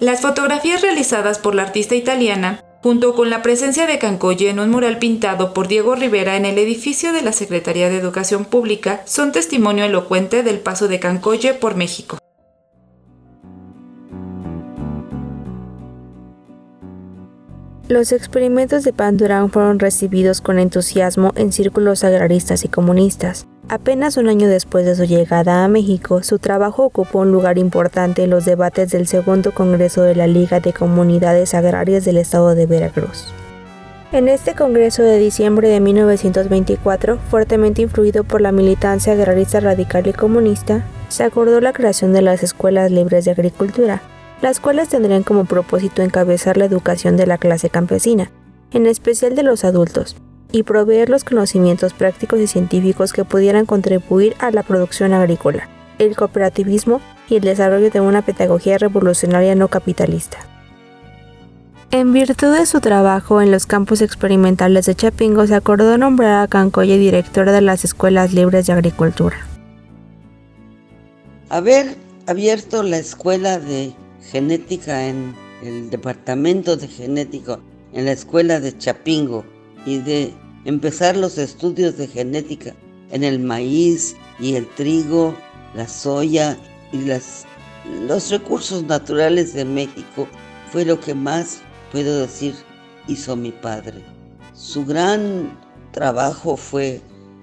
Las 0.00 0.22
fotografías 0.22 0.82
realizadas 0.82 1.38
por 1.38 1.54
la 1.54 1.62
artista 1.62 1.94
italiana, 1.94 2.64
junto 2.82 3.14
con 3.14 3.30
la 3.30 3.42
presencia 3.42 3.86
de 3.86 4.00
Cancoye 4.00 4.50
en 4.50 4.58
un 4.58 4.70
mural 4.70 4.98
pintado 4.98 5.54
por 5.54 5.68
Diego 5.68 5.94
Rivera 5.94 6.36
en 6.36 6.46
el 6.46 6.58
edificio 6.58 7.12
de 7.12 7.22
la 7.22 7.32
Secretaría 7.32 7.88
de 7.88 7.98
Educación 7.98 8.44
Pública, 8.44 9.02
son 9.04 9.30
testimonio 9.30 9.84
elocuente 9.84 10.42
del 10.42 10.58
paso 10.58 10.88
de 10.88 10.98
Cancoye 10.98 11.54
por 11.54 11.76
México. 11.76 12.18
Los 17.88 18.10
experimentos 18.10 18.82
de 18.82 18.92
Pandurán 18.92 19.48
fueron 19.48 19.78
recibidos 19.78 20.40
con 20.40 20.58
entusiasmo 20.58 21.30
en 21.36 21.52
círculos 21.52 22.02
agraristas 22.02 22.64
y 22.64 22.68
comunistas. 22.68 23.46
Apenas 23.68 24.16
un 24.16 24.28
año 24.28 24.48
después 24.48 24.84
de 24.84 24.96
su 24.96 25.04
llegada 25.04 25.62
a 25.62 25.68
México, 25.68 26.24
su 26.24 26.40
trabajo 26.40 26.84
ocupó 26.84 27.20
un 27.20 27.30
lugar 27.30 27.58
importante 27.58 28.24
en 28.24 28.30
los 28.30 28.44
debates 28.44 28.90
del 28.90 29.06
segundo 29.06 29.52
Congreso 29.52 30.02
de 30.02 30.16
la 30.16 30.26
Liga 30.26 30.58
de 30.58 30.72
Comunidades 30.72 31.54
Agrarias 31.54 32.04
del 32.04 32.16
Estado 32.16 32.56
de 32.56 32.66
Veracruz. 32.66 33.32
En 34.10 34.26
este 34.26 34.56
Congreso 34.56 35.04
de 35.04 35.20
diciembre 35.20 35.68
de 35.68 35.78
1924, 35.78 37.18
fuertemente 37.30 37.82
influido 37.82 38.24
por 38.24 38.40
la 38.40 38.50
militancia 38.50 39.12
agrarista 39.12 39.60
radical 39.60 40.08
y 40.08 40.12
comunista, 40.12 40.84
se 41.08 41.22
acordó 41.22 41.60
la 41.60 41.72
creación 41.72 42.12
de 42.12 42.22
las 42.22 42.42
escuelas 42.42 42.90
libres 42.90 43.24
de 43.24 43.30
agricultura, 43.30 44.02
las 44.42 44.60
cuales 44.60 44.88
tendrían 44.88 45.22
como 45.22 45.44
propósito 45.44 46.02
encabezar 46.02 46.56
la 46.56 46.66
educación 46.66 47.16
de 47.16 47.26
la 47.26 47.38
clase 47.38 47.70
campesina, 47.70 48.30
en 48.72 48.86
especial 48.86 49.34
de 49.34 49.42
los 49.42 49.64
adultos, 49.64 50.16
y 50.52 50.62
proveer 50.62 51.08
los 51.08 51.24
conocimientos 51.24 51.92
prácticos 51.92 52.38
y 52.40 52.46
científicos 52.46 53.12
que 53.12 53.24
pudieran 53.24 53.66
contribuir 53.66 54.34
a 54.38 54.50
la 54.50 54.62
producción 54.62 55.12
agrícola, 55.12 55.68
el 55.98 56.16
cooperativismo 56.16 57.00
y 57.28 57.36
el 57.36 57.42
desarrollo 57.42 57.90
de 57.90 58.00
una 58.00 58.22
pedagogía 58.22 58.78
revolucionaria 58.78 59.54
no 59.54 59.68
capitalista. 59.68 60.38
En 61.92 62.12
virtud 62.12 62.56
de 62.56 62.66
su 62.66 62.80
trabajo 62.80 63.40
en 63.40 63.50
los 63.50 63.64
campos 63.64 64.02
experimentales 64.02 64.86
de 64.86 64.94
Chapingo, 64.94 65.46
se 65.46 65.54
acordó 65.54 65.96
nombrar 65.96 66.42
a 66.42 66.48
Cancoye 66.48 66.98
director 66.98 67.50
de 67.50 67.60
las 67.60 67.84
escuelas 67.84 68.32
libres 68.32 68.66
de 68.66 68.72
agricultura. 68.72 69.36
Haber 71.48 71.96
abierto 72.26 72.82
la 72.82 72.98
escuela 72.98 73.58
de 73.60 73.94
genética 74.30 75.08
en 75.08 75.34
el 75.62 75.90
departamento 75.90 76.76
de 76.76 76.88
genética 76.88 77.58
en 77.92 78.04
la 78.04 78.12
escuela 78.12 78.60
de 78.60 78.76
Chapingo 78.76 79.44
y 79.86 79.98
de 79.98 80.32
empezar 80.64 81.16
los 81.16 81.38
estudios 81.38 81.96
de 81.96 82.08
genética 82.08 82.74
en 83.10 83.24
el 83.24 83.38
maíz 83.38 84.16
y 84.38 84.54
el 84.54 84.66
trigo, 84.74 85.34
la 85.74 85.88
soya 85.88 86.58
y 86.92 87.02
las, 87.02 87.46
los 88.06 88.30
recursos 88.30 88.82
naturales 88.84 89.54
de 89.54 89.64
México 89.64 90.26
fue 90.72 90.84
lo 90.84 91.00
que 91.00 91.14
más, 91.14 91.60
puedo 91.92 92.20
decir, 92.20 92.54
hizo 93.08 93.36
mi 93.36 93.52
padre. 93.52 94.02
Su 94.52 94.84
gran 94.84 95.56
trabajo 95.92 96.56
fue 96.56 97.00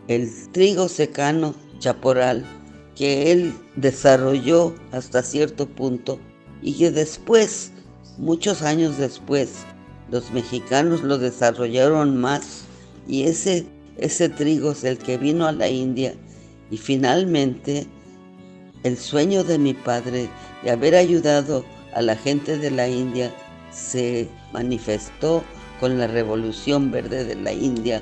el 0.08 0.30
trigo 0.52 0.90
secano 0.90 1.56
chaporal 1.80 2.46
que 2.96 3.32
él 3.32 3.54
desarrolló 3.76 4.76
hasta 4.92 5.24
cierto 5.24 5.68
punto 5.68 6.20
y 6.64 6.74
que 6.74 6.92
después, 6.92 7.72
muchos 8.18 8.62
años 8.62 8.98
después, 8.98 9.66
los 10.10 10.32
mexicanos 10.32 11.04
lo 11.04 11.18
desarrollaron 11.18 12.18
más 12.18 12.64
y 13.08 13.24
ese, 13.24 13.66
ese 13.98 14.30
trigo 14.30 14.72
es 14.72 14.84
el 14.84 14.98
que 14.98 15.18
vino 15.18 15.46
a 15.46 15.52
la 15.52 15.68
India 15.68 16.14
y 16.72 16.78
finalmente 16.78 17.86
el 18.84 18.98
sueño 18.98 19.44
de 19.44 19.58
mi 19.58 19.74
padre 19.74 20.30
de 20.64 20.72
haber 20.72 20.96
ayudado 20.96 21.66
a 21.94 22.02
la 22.02 22.16
gente 22.16 22.58
de 22.58 22.72
la 22.72 22.88
India 22.88 23.34
se 23.72 24.28
manifestó 24.52 25.44
con 25.80 25.98
la 25.98 26.08
Revolución 26.08 26.92
Verde 26.92 27.26
de 27.26 27.36
la 27.36 27.52
India. 27.52 28.02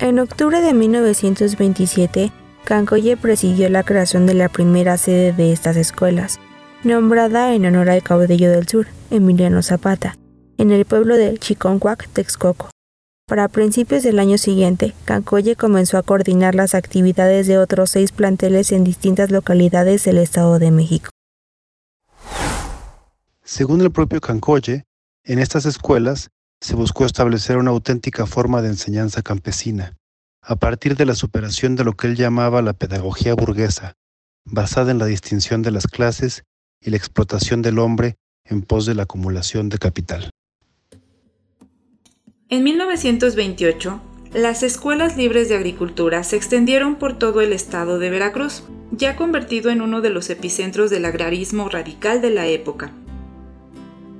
En 0.00 0.18
octubre 0.18 0.60
de 0.60 0.72
1927, 0.74 2.32
Cancoye 2.64 3.16
presidió 3.16 3.68
la 3.68 3.82
creación 3.82 4.26
de 4.26 4.34
la 4.34 4.48
primera 4.48 4.96
sede 4.96 5.32
de 5.32 5.52
estas 5.52 5.76
escuelas, 5.76 6.40
nombrada 6.84 7.54
en 7.54 7.66
honor 7.66 7.88
al 7.88 8.02
caudillo 8.02 8.50
del 8.50 8.68
sur, 8.68 8.86
Emiliano 9.10 9.62
Zapata, 9.62 10.16
en 10.58 10.70
el 10.70 10.84
pueblo 10.84 11.16
de 11.16 11.38
Chiconcuac, 11.38 12.08
Texcoco. 12.08 12.70
Para 13.26 13.48
principios 13.48 14.02
del 14.02 14.18
año 14.18 14.36
siguiente, 14.36 14.92
Cancoye 15.06 15.56
comenzó 15.56 15.96
a 15.96 16.02
coordinar 16.02 16.54
las 16.54 16.74
actividades 16.74 17.46
de 17.46 17.56
otros 17.56 17.90
seis 17.90 18.12
planteles 18.12 18.70
en 18.70 18.84
distintas 18.84 19.30
localidades 19.30 20.04
del 20.04 20.18
Estado 20.18 20.58
de 20.58 20.70
México. 20.70 21.08
Según 23.42 23.80
el 23.80 23.90
propio 23.90 24.20
Cancoye, 24.20 24.84
en 25.24 25.38
estas 25.38 25.64
escuelas 25.64 26.28
se 26.60 26.74
buscó 26.74 27.06
establecer 27.06 27.56
una 27.56 27.70
auténtica 27.70 28.26
forma 28.26 28.60
de 28.60 28.68
enseñanza 28.68 29.22
campesina, 29.22 29.96
a 30.42 30.56
partir 30.56 30.96
de 30.96 31.06
la 31.06 31.14
superación 31.14 31.76
de 31.76 31.84
lo 31.84 31.94
que 31.94 32.08
él 32.08 32.16
llamaba 32.16 32.60
la 32.60 32.74
pedagogía 32.74 33.34
burguesa, 33.34 33.94
basada 34.44 34.90
en 34.90 34.98
la 34.98 35.06
distinción 35.06 35.62
de 35.62 35.70
las 35.70 35.86
clases 35.86 36.44
y 36.84 36.90
la 36.90 36.96
explotación 36.96 37.62
del 37.62 37.78
hombre 37.78 38.16
en 38.44 38.62
pos 38.62 38.86
de 38.86 38.94
la 38.94 39.04
acumulación 39.04 39.68
de 39.68 39.78
capital. 39.78 40.30
En 42.50 42.62
1928, 42.62 44.00
las 44.34 44.62
escuelas 44.62 45.16
libres 45.16 45.48
de 45.48 45.56
agricultura 45.56 46.24
se 46.24 46.36
extendieron 46.36 46.96
por 46.96 47.18
todo 47.18 47.40
el 47.40 47.52
estado 47.52 47.98
de 47.98 48.10
Veracruz, 48.10 48.64
ya 48.90 49.16
convertido 49.16 49.70
en 49.70 49.80
uno 49.80 50.00
de 50.00 50.10
los 50.10 50.28
epicentros 50.28 50.90
del 50.90 51.04
agrarismo 51.04 51.68
radical 51.68 52.20
de 52.20 52.30
la 52.30 52.46
época. 52.46 52.92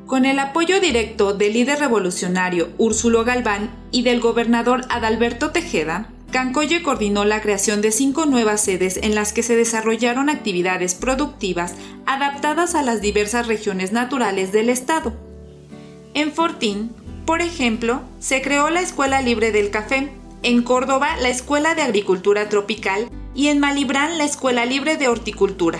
Con 0.06 0.24
el 0.24 0.38
apoyo 0.38 0.80
directo 0.80 1.34
del 1.34 1.54
líder 1.54 1.80
revolucionario 1.80 2.70
Úrsulo 2.78 3.24
Galván 3.24 3.70
y 3.90 4.02
del 4.02 4.20
gobernador 4.20 4.82
Adalberto 4.88 5.50
Tejeda, 5.50 6.13
Cancoye 6.34 6.82
coordinó 6.82 7.24
la 7.24 7.40
creación 7.40 7.80
de 7.80 7.92
cinco 7.92 8.26
nuevas 8.26 8.60
sedes 8.60 8.98
en 9.00 9.14
las 9.14 9.32
que 9.32 9.44
se 9.44 9.54
desarrollaron 9.54 10.28
actividades 10.28 10.96
productivas 10.96 11.76
adaptadas 12.06 12.74
a 12.74 12.82
las 12.82 13.00
diversas 13.00 13.46
regiones 13.46 13.92
naturales 13.92 14.50
del 14.50 14.68
estado. 14.68 15.12
En 16.12 16.32
Fortín, 16.32 16.90
por 17.24 17.40
ejemplo, 17.40 18.00
se 18.18 18.42
creó 18.42 18.68
la 18.68 18.80
Escuela 18.80 19.22
Libre 19.22 19.52
del 19.52 19.70
Café, 19.70 20.10
en 20.42 20.64
Córdoba 20.64 21.16
la 21.20 21.28
Escuela 21.28 21.76
de 21.76 21.82
Agricultura 21.82 22.48
Tropical 22.48 23.08
y 23.32 23.46
en 23.46 23.60
Malibrán 23.60 24.18
la 24.18 24.24
Escuela 24.24 24.66
Libre 24.66 24.96
de 24.96 25.06
Horticultura. 25.06 25.78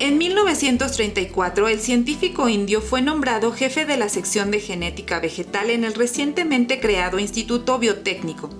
En 0.00 0.18
1934, 0.18 1.68
el 1.68 1.78
científico 1.78 2.48
indio 2.48 2.80
fue 2.80 3.00
nombrado 3.00 3.52
jefe 3.52 3.84
de 3.84 3.96
la 3.96 4.08
sección 4.08 4.50
de 4.50 4.58
genética 4.58 5.20
vegetal 5.20 5.70
en 5.70 5.84
el 5.84 5.94
recientemente 5.94 6.80
creado 6.80 7.20
Instituto 7.20 7.78
Biotécnico, 7.78 8.50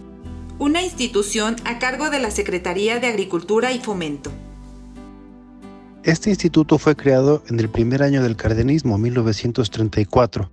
una 0.58 0.82
institución 0.82 1.56
a 1.64 1.80
cargo 1.80 2.10
de 2.10 2.20
la 2.20 2.30
Secretaría 2.30 3.00
de 3.00 3.08
Agricultura 3.08 3.72
y 3.72 3.80
Fomento. 3.80 4.30
Este 6.04 6.30
instituto 6.30 6.78
fue 6.78 6.94
creado 6.94 7.42
en 7.48 7.58
el 7.58 7.68
primer 7.68 8.02
año 8.02 8.22
del 8.22 8.36
cardenismo, 8.36 8.96
1934, 8.96 10.52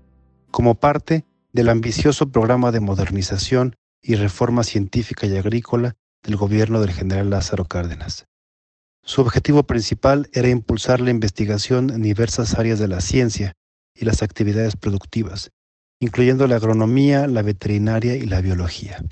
como 0.50 0.76
parte 0.76 1.26
del 1.54 1.70
ambicioso 1.70 2.32
programa 2.32 2.72
de 2.72 2.80
modernización 2.80 3.76
y 4.02 4.16
reforma 4.16 4.64
científica 4.64 5.28
y 5.28 5.38
agrícola 5.38 5.96
del 6.24 6.36
gobierno 6.36 6.82
del 6.82 6.92
general 6.92 7.30
Lázaro 7.30 7.66
Cárdenas. 7.66 8.26
Su 9.04 9.22
objetivo 9.22 9.64
principal 9.64 10.30
era 10.34 10.50
impulsar 10.50 11.00
la 11.00 11.12
investigación 11.12 11.92
en 11.92 12.02
diversas 12.02 12.56
áreas 12.56 12.80
de 12.80 12.88
la 12.88 13.02
ciencia 13.02 13.54
y 13.94 14.06
las 14.06 14.24
actividades 14.24 14.76
productivas, 14.76 15.52
incluyendo 16.00 16.48
la 16.48 16.56
agronomía, 16.56 17.28
la 17.28 17.44
veterinaria 17.44 18.16
y 18.16 18.26
la 18.26 18.42
biología. 18.42 19.04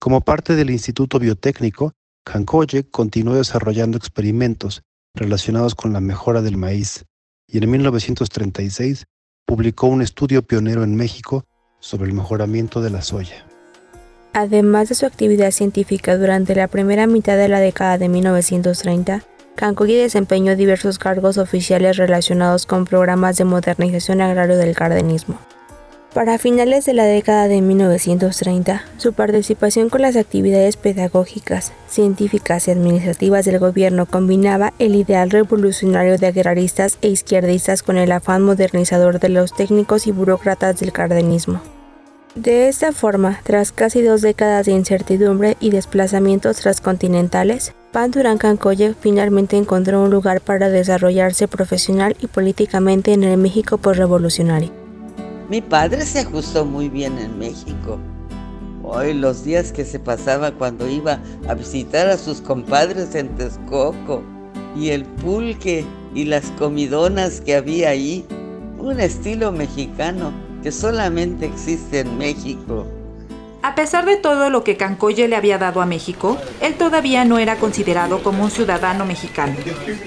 Como 0.00 0.20
parte 0.20 0.54
del 0.54 0.70
Instituto 0.70 1.18
Biotécnico, 1.18 1.92
Cancoye 2.24 2.84
continuó 2.84 3.34
desarrollando 3.34 3.98
experimentos 3.98 4.82
relacionados 5.12 5.74
con 5.74 5.92
la 5.92 6.00
mejora 6.00 6.40
del 6.40 6.56
maíz 6.56 7.04
y 7.48 7.58
en 7.58 7.68
1936 7.68 9.06
publicó 9.44 9.88
un 9.88 10.02
estudio 10.02 10.42
pionero 10.42 10.84
en 10.84 10.94
México 10.94 11.44
sobre 11.80 12.08
el 12.08 12.14
mejoramiento 12.14 12.80
de 12.80 12.90
la 12.90 13.02
soya. 13.02 13.44
Además 14.34 14.88
de 14.88 14.94
su 14.94 15.04
actividad 15.04 15.50
científica 15.50 16.16
durante 16.16 16.54
la 16.54 16.68
primera 16.68 17.08
mitad 17.08 17.36
de 17.36 17.48
la 17.48 17.58
década 17.58 17.98
de 17.98 18.08
1930, 18.08 19.24
Cancoye 19.56 20.00
desempeñó 20.00 20.54
diversos 20.54 21.00
cargos 21.00 21.38
oficiales 21.38 21.96
relacionados 21.96 22.66
con 22.66 22.84
programas 22.84 23.36
de 23.36 23.44
modernización 23.44 24.20
agrario 24.20 24.56
del 24.56 24.76
cardenismo. 24.76 25.40
Para 26.14 26.38
finales 26.38 26.86
de 26.86 26.94
la 26.94 27.04
década 27.04 27.48
de 27.48 27.60
1930, 27.60 28.82
su 28.96 29.12
participación 29.12 29.90
con 29.90 30.00
las 30.00 30.16
actividades 30.16 30.78
pedagógicas, 30.78 31.72
científicas 31.86 32.66
y 32.66 32.70
administrativas 32.70 33.44
del 33.44 33.58
gobierno 33.58 34.06
combinaba 34.06 34.72
el 34.78 34.94
ideal 34.94 35.30
revolucionario 35.30 36.16
de 36.16 36.26
agraristas 36.26 36.96
e 37.02 37.08
izquierdistas 37.08 37.82
con 37.82 37.98
el 37.98 38.10
afán 38.10 38.42
modernizador 38.42 39.20
de 39.20 39.28
los 39.28 39.54
técnicos 39.54 40.06
y 40.06 40.12
burócratas 40.12 40.80
del 40.80 40.92
cardenismo. 40.92 41.60
De 42.34 42.68
esta 42.68 42.92
forma, 42.92 43.40
tras 43.42 43.70
casi 43.70 44.00
dos 44.00 44.22
décadas 44.22 44.64
de 44.64 44.72
incertidumbre 44.72 45.58
y 45.60 45.70
desplazamientos 45.70 46.56
transcontinentales, 46.56 47.74
Pan 47.92 48.12
Durán 48.12 48.38
Cancoye 48.38 48.94
finalmente 48.98 49.56
encontró 49.56 50.02
un 50.02 50.10
lugar 50.10 50.40
para 50.40 50.70
desarrollarse 50.70 51.48
profesional 51.48 52.16
y 52.20 52.28
políticamente 52.28 53.12
en 53.12 53.24
el 53.24 53.36
México 53.36 53.76
postrevolucionario. 53.76 54.87
Mi 55.48 55.62
padre 55.62 56.04
se 56.04 56.20
ajustó 56.20 56.66
muy 56.66 56.90
bien 56.90 57.18
en 57.18 57.38
México. 57.38 57.98
Hoy 58.82 59.14
los 59.14 59.44
días 59.44 59.72
que 59.72 59.86
se 59.86 59.98
pasaba 59.98 60.50
cuando 60.52 60.86
iba 60.86 61.20
a 61.48 61.54
visitar 61.54 62.06
a 62.08 62.18
sus 62.18 62.42
compadres 62.42 63.14
en 63.14 63.34
Texcoco 63.34 64.22
y 64.76 64.90
el 64.90 65.06
pulque 65.06 65.86
y 66.14 66.26
las 66.26 66.44
comidonas 66.58 67.40
que 67.40 67.56
había 67.56 67.88
ahí, 67.88 68.26
un 68.78 69.00
estilo 69.00 69.50
mexicano 69.50 70.32
que 70.62 70.70
solamente 70.70 71.46
existe 71.46 72.00
en 72.00 72.18
México. 72.18 72.86
A 73.62 73.74
pesar 73.74 74.04
de 74.04 74.18
todo 74.18 74.50
lo 74.50 74.64
que 74.64 74.76
Cancoye 74.76 75.28
le 75.28 75.36
había 75.36 75.56
dado 75.56 75.80
a 75.80 75.86
México, 75.86 76.36
él 76.60 76.74
todavía 76.74 77.24
no 77.24 77.38
era 77.38 77.56
considerado 77.56 78.22
como 78.22 78.44
un 78.44 78.50
ciudadano 78.50 79.06
mexicano. 79.06 79.56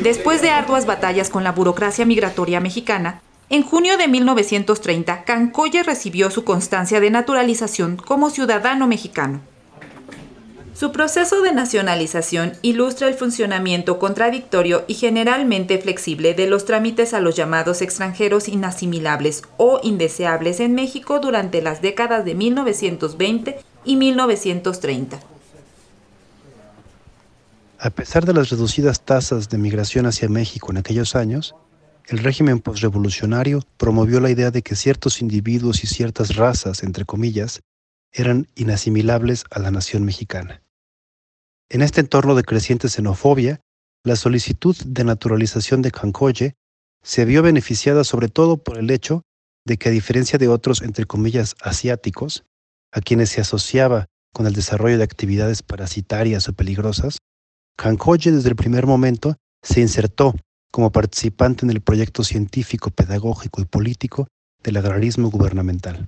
Después 0.03 0.43
de 0.43 0.51
arduas 0.51 0.85
batallas 0.85 1.31
con 1.31 1.43
la 1.43 1.51
burocracia 1.51 2.05
migratoria 2.05 2.59
mexicana, 2.59 3.21
en 3.51 3.63
junio 3.63 3.97
de 3.97 4.07
1930, 4.07 5.25
Cancoye 5.25 5.83
recibió 5.83 6.31
su 6.31 6.45
constancia 6.45 7.01
de 7.01 7.11
naturalización 7.11 7.97
como 7.97 8.29
ciudadano 8.29 8.87
mexicano. 8.87 9.41
Su 10.73 10.93
proceso 10.93 11.41
de 11.41 11.51
nacionalización 11.51 12.53
ilustra 12.61 13.09
el 13.09 13.13
funcionamiento 13.13 13.99
contradictorio 13.99 14.85
y 14.87 14.93
generalmente 14.93 15.77
flexible 15.79 16.33
de 16.33 16.47
los 16.47 16.63
trámites 16.63 17.13
a 17.13 17.19
los 17.19 17.35
llamados 17.35 17.81
extranjeros 17.81 18.47
inasimilables 18.47 19.43
o 19.57 19.81
indeseables 19.83 20.61
en 20.61 20.73
México 20.73 21.19
durante 21.19 21.61
las 21.61 21.81
décadas 21.81 22.23
de 22.23 22.35
1920 22.35 23.59
y 23.83 23.95
1930. 23.97 25.19
A 27.79 27.89
pesar 27.89 28.25
de 28.25 28.33
las 28.33 28.49
reducidas 28.49 29.01
tasas 29.01 29.49
de 29.49 29.57
migración 29.57 30.05
hacia 30.05 30.29
México 30.29 30.71
en 30.71 30.77
aquellos 30.77 31.17
años, 31.17 31.53
el 32.07 32.19
régimen 32.19 32.59
postrevolucionario 32.59 33.61
promovió 33.77 34.19
la 34.19 34.29
idea 34.29 34.51
de 34.51 34.61
que 34.61 34.75
ciertos 34.75 35.21
individuos 35.21 35.83
y 35.83 35.87
ciertas 35.87 36.35
razas, 36.35 36.83
entre 36.83 37.05
comillas, 37.05 37.61
eran 38.11 38.47
inasimilables 38.55 39.45
a 39.51 39.59
la 39.59 39.71
nación 39.71 40.03
mexicana. 40.03 40.61
En 41.69 41.81
este 41.81 42.01
entorno 42.01 42.35
de 42.35 42.43
creciente 42.43 42.89
xenofobia, 42.89 43.61
la 44.03 44.15
solicitud 44.15 44.75
de 44.85 45.03
naturalización 45.03 45.81
de 45.81 45.91
Cancoye 45.91 46.55
se 47.03 47.25
vio 47.25 47.41
beneficiada 47.41 48.03
sobre 48.03 48.27
todo 48.27 48.57
por 48.57 48.77
el 48.77 48.89
hecho 48.89 49.23
de 49.65 49.77
que 49.77 49.89
a 49.89 49.91
diferencia 49.91 50.37
de 50.37 50.47
otros, 50.47 50.81
entre 50.81 51.05
comillas, 51.05 51.55
asiáticos, 51.61 52.43
a 52.91 52.99
quienes 52.99 53.29
se 53.29 53.41
asociaba 53.41 54.07
con 54.33 54.47
el 54.47 54.53
desarrollo 54.53 54.97
de 54.97 55.03
actividades 55.03 55.63
parasitarias 55.63 56.49
o 56.49 56.53
peligrosas, 56.53 57.17
Cancoye 57.77 58.31
desde 58.31 58.49
el 58.49 58.55
primer 58.55 58.85
momento 58.85 59.37
se 59.63 59.81
insertó 59.81 60.35
como 60.71 60.91
participante 60.91 61.65
en 61.65 61.71
el 61.71 61.81
proyecto 61.81 62.23
científico, 62.23 62.89
pedagógico 62.89 63.61
y 63.61 63.65
político 63.65 64.27
del 64.63 64.77
agrarismo 64.77 65.29
gubernamental. 65.29 66.07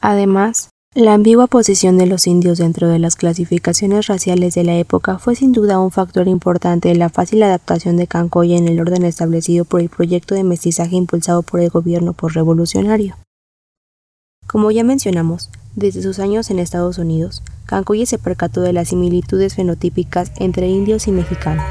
Además, 0.00 0.70
La 0.96 1.14
ambigua 1.14 1.46
posición 1.46 1.98
de 1.98 2.06
los 2.06 2.26
indios 2.26 2.58
dentro 2.58 2.88
de 2.88 2.98
las 2.98 3.14
clasificaciones 3.14 4.08
raciales 4.08 4.54
de 4.56 4.64
la 4.64 4.76
época 4.76 5.20
fue 5.20 5.36
sin 5.36 5.52
duda 5.52 5.78
un 5.78 5.92
factor 5.92 6.26
importante 6.26 6.90
en 6.90 6.98
la 6.98 7.10
fácil 7.10 7.44
adaptación 7.44 7.96
de 7.96 8.08
Cancoya 8.08 8.56
en 8.56 8.66
el 8.66 8.80
orden 8.80 9.04
establecido 9.04 9.64
por 9.64 9.80
el 9.80 9.88
proyecto 9.88 10.34
de 10.34 10.42
mestizaje 10.42 10.96
impulsado 10.96 11.42
por 11.42 11.60
el 11.60 11.70
gobierno 11.70 12.12
postrevolucionario. 12.12 13.16
Como 14.48 14.72
ya 14.72 14.82
mencionamos, 14.82 15.50
desde 15.76 16.02
sus 16.02 16.18
años 16.18 16.50
en 16.50 16.58
Estados 16.58 16.98
Unidos, 16.98 17.44
Cancoye 17.66 18.04
se 18.04 18.18
percató 18.18 18.60
de 18.60 18.72
las 18.72 18.88
similitudes 18.88 19.54
fenotípicas 19.54 20.32
entre 20.38 20.66
indios 20.66 21.06
y 21.06 21.12
mexicanos. 21.12 21.68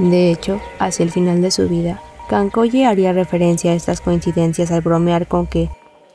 De 0.00 0.32
hecho, 0.32 0.62
hacia 0.78 1.02
el 1.02 1.10
final 1.10 1.42
de 1.42 1.50
su 1.50 1.68
vida, 1.68 2.02
Cancoye 2.30 2.86
haría 2.86 3.12
referencia 3.12 3.72
a 3.72 3.74
estas 3.74 4.00
coincidencias 4.00 4.70
al 4.70 4.80
bromear 4.80 5.28
con 5.28 5.46
que, 5.46 5.68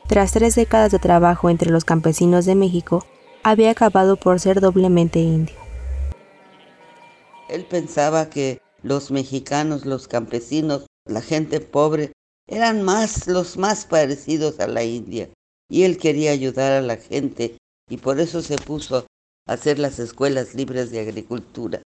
tras 0.08 0.32
tres 0.32 0.56
décadas 0.56 0.90
de 0.90 0.98
trabajo 0.98 1.50
entre 1.50 1.70
los 1.70 1.84
campesinos 1.84 2.46
de 2.46 2.56
México, 2.56 3.06
había 3.44 3.70
acabado 3.70 4.16
por 4.16 4.40
ser 4.40 4.60
doblemente 4.60 5.20
indio. 5.20 5.54
Él 7.48 7.64
pensaba 7.64 8.28
que 8.28 8.60
los 8.82 9.12
mexicanos, 9.12 9.86
los 9.86 10.08
campesinos, 10.08 10.86
la 11.04 11.22
gente 11.22 11.60
pobre, 11.60 12.10
eran 12.48 12.82
más 12.82 13.28
los 13.28 13.56
más 13.56 13.84
parecidos 13.84 14.58
a 14.58 14.66
la 14.66 14.82
India 14.82 15.28
y 15.68 15.84
él 15.84 15.96
quería 15.96 16.32
ayudar 16.32 16.72
a 16.72 16.82
la 16.82 16.96
gente 16.96 17.56
y 17.88 17.98
por 17.98 18.18
eso 18.18 18.42
se 18.42 18.56
puso 18.56 19.06
a 19.46 19.52
hacer 19.52 19.78
las 19.78 20.00
escuelas 20.00 20.56
libres 20.56 20.90
de 20.90 20.98
agricultura, 20.98 21.82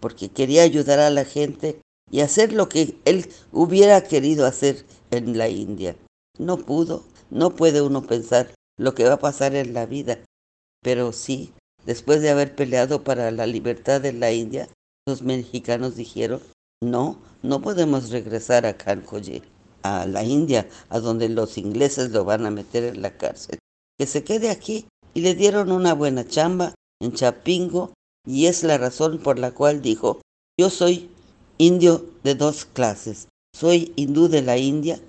porque 0.00 0.28
quería 0.28 0.62
ayudar 0.62 0.98
a 0.98 1.10
la 1.10 1.24
gente 1.24 1.80
y 2.10 2.20
hacer 2.20 2.52
lo 2.52 2.68
que 2.68 2.98
él 3.04 3.28
hubiera 3.52 4.02
querido 4.04 4.46
hacer 4.46 4.84
en 5.10 5.38
la 5.38 5.48
India. 5.48 5.96
No 6.38 6.58
pudo, 6.58 7.04
no 7.30 7.54
puede 7.54 7.80
uno 7.82 8.06
pensar 8.06 8.52
lo 8.78 8.94
que 8.94 9.04
va 9.04 9.14
a 9.14 9.20
pasar 9.20 9.54
en 9.54 9.72
la 9.72 9.86
vida, 9.86 10.18
pero 10.82 11.12
sí, 11.12 11.52
después 11.86 12.20
de 12.22 12.30
haber 12.30 12.54
peleado 12.54 13.04
para 13.04 13.30
la 13.30 13.46
libertad 13.46 14.00
de 14.00 14.12
la 14.12 14.32
India, 14.32 14.68
los 15.06 15.22
mexicanos 15.22 15.96
dijeron, 15.96 16.40
no, 16.82 17.18
no 17.42 17.62
podemos 17.62 18.10
regresar 18.10 18.66
a 18.66 18.76
Kankoye 18.76 19.42
a 19.82 20.06
la 20.06 20.24
India, 20.24 20.66
a 20.88 20.98
donde 20.98 21.28
los 21.28 21.58
ingleses 21.58 22.10
lo 22.10 22.24
van 22.24 22.46
a 22.46 22.50
meter 22.50 22.84
en 22.84 23.02
la 23.02 23.16
cárcel. 23.16 23.58
Que 23.98 24.06
se 24.06 24.24
quede 24.24 24.50
aquí 24.50 24.88
y 25.12 25.20
le 25.20 25.34
dieron 25.34 25.70
una 25.70 25.94
buena 25.94 26.26
chamba 26.26 26.74
en 27.00 27.12
Chapingo 27.12 27.92
y 28.26 28.46
es 28.46 28.62
la 28.62 28.78
razón 28.78 29.18
por 29.18 29.38
la 29.38 29.52
cual 29.52 29.82
dijo, 29.82 30.20
yo 30.58 30.70
soy 30.70 31.10
indio 31.58 32.04
de 32.22 32.34
dos 32.34 32.64
clases, 32.64 33.28
soy 33.54 33.92
hindú 33.96 34.28
de 34.28 34.42
la 34.42 34.56
India 34.56 35.00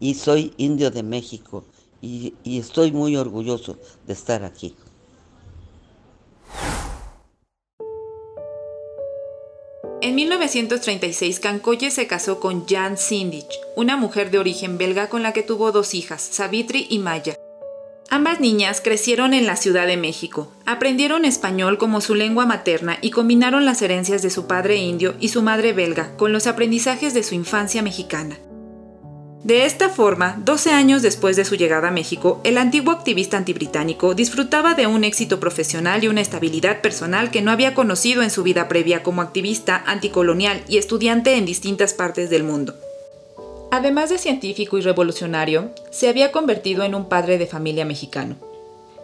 y 0.00 0.14
soy 0.14 0.52
indio 0.56 0.90
de 0.90 1.02
México 1.02 1.64
y, 2.00 2.34
estoy 2.44 2.92
muy 2.92 3.16
orgulloso 3.16 3.76
de 4.06 4.12
estar 4.12 4.44
aquí. 4.44 4.74
En 10.00 10.14
1936, 10.14 11.40
Cancoye 11.40 11.90
se 11.90 12.06
casó 12.06 12.38
con 12.38 12.66
Jan 12.66 12.96
Sindich, 12.96 13.48
una 13.74 13.96
mujer 13.96 14.30
de 14.30 14.38
origen 14.38 14.78
belga 14.78 15.08
con 15.08 15.24
la 15.24 15.32
que 15.32 15.42
tuvo 15.42 15.72
dos 15.72 15.92
hijas, 15.94 16.22
Savitri 16.22 16.86
y 16.88 17.00
Maya. 17.00 17.37
Ambas 18.10 18.40
niñas 18.40 18.80
crecieron 18.82 19.34
en 19.34 19.46
la 19.46 19.54
Ciudad 19.54 19.86
de 19.86 19.98
México, 19.98 20.50
aprendieron 20.64 21.26
español 21.26 21.76
como 21.76 22.00
su 22.00 22.14
lengua 22.14 22.46
materna 22.46 22.96
y 23.02 23.10
combinaron 23.10 23.66
las 23.66 23.82
herencias 23.82 24.22
de 24.22 24.30
su 24.30 24.46
padre 24.46 24.76
indio 24.76 25.14
y 25.20 25.28
su 25.28 25.42
madre 25.42 25.74
belga 25.74 26.16
con 26.16 26.32
los 26.32 26.46
aprendizajes 26.46 27.12
de 27.12 27.22
su 27.22 27.34
infancia 27.34 27.82
mexicana. 27.82 28.38
De 29.44 29.66
esta 29.66 29.90
forma, 29.90 30.40
12 30.42 30.70
años 30.70 31.02
después 31.02 31.36
de 31.36 31.44
su 31.44 31.54
llegada 31.54 31.88
a 31.88 31.92
México, 31.92 32.40
el 32.44 32.56
antiguo 32.56 32.92
activista 32.92 33.36
antibritánico 33.36 34.14
disfrutaba 34.14 34.74
de 34.74 34.86
un 34.86 35.04
éxito 35.04 35.38
profesional 35.38 36.02
y 36.02 36.08
una 36.08 36.22
estabilidad 36.22 36.80
personal 36.80 37.30
que 37.30 37.42
no 37.42 37.50
había 37.50 37.74
conocido 37.74 38.22
en 38.22 38.30
su 38.30 38.42
vida 38.42 38.68
previa 38.68 39.02
como 39.02 39.20
activista 39.20 39.84
anticolonial 39.86 40.62
y 40.66 40.78
estudiante 40.78 41.36
en 41.36 41.44
distintas 41.44 41.92
partes 41.92 42.30
del 42.30 42.42
mundo. 42.42 42.74
Además 43.70 44.08
de 44.08 44.16
científico 44.16 44.78
y 44.78 44.80
revolucionario, 44.80 45.70
se 45.90 46.08
había 46.08 46.32
convertido 46.32 46.84
en 46.84 46.94
un 46.94 47.04
padre 47.04 47.36
de 47.36 47.46
familia 47.46 47.84
mexicano. 47.84 48.36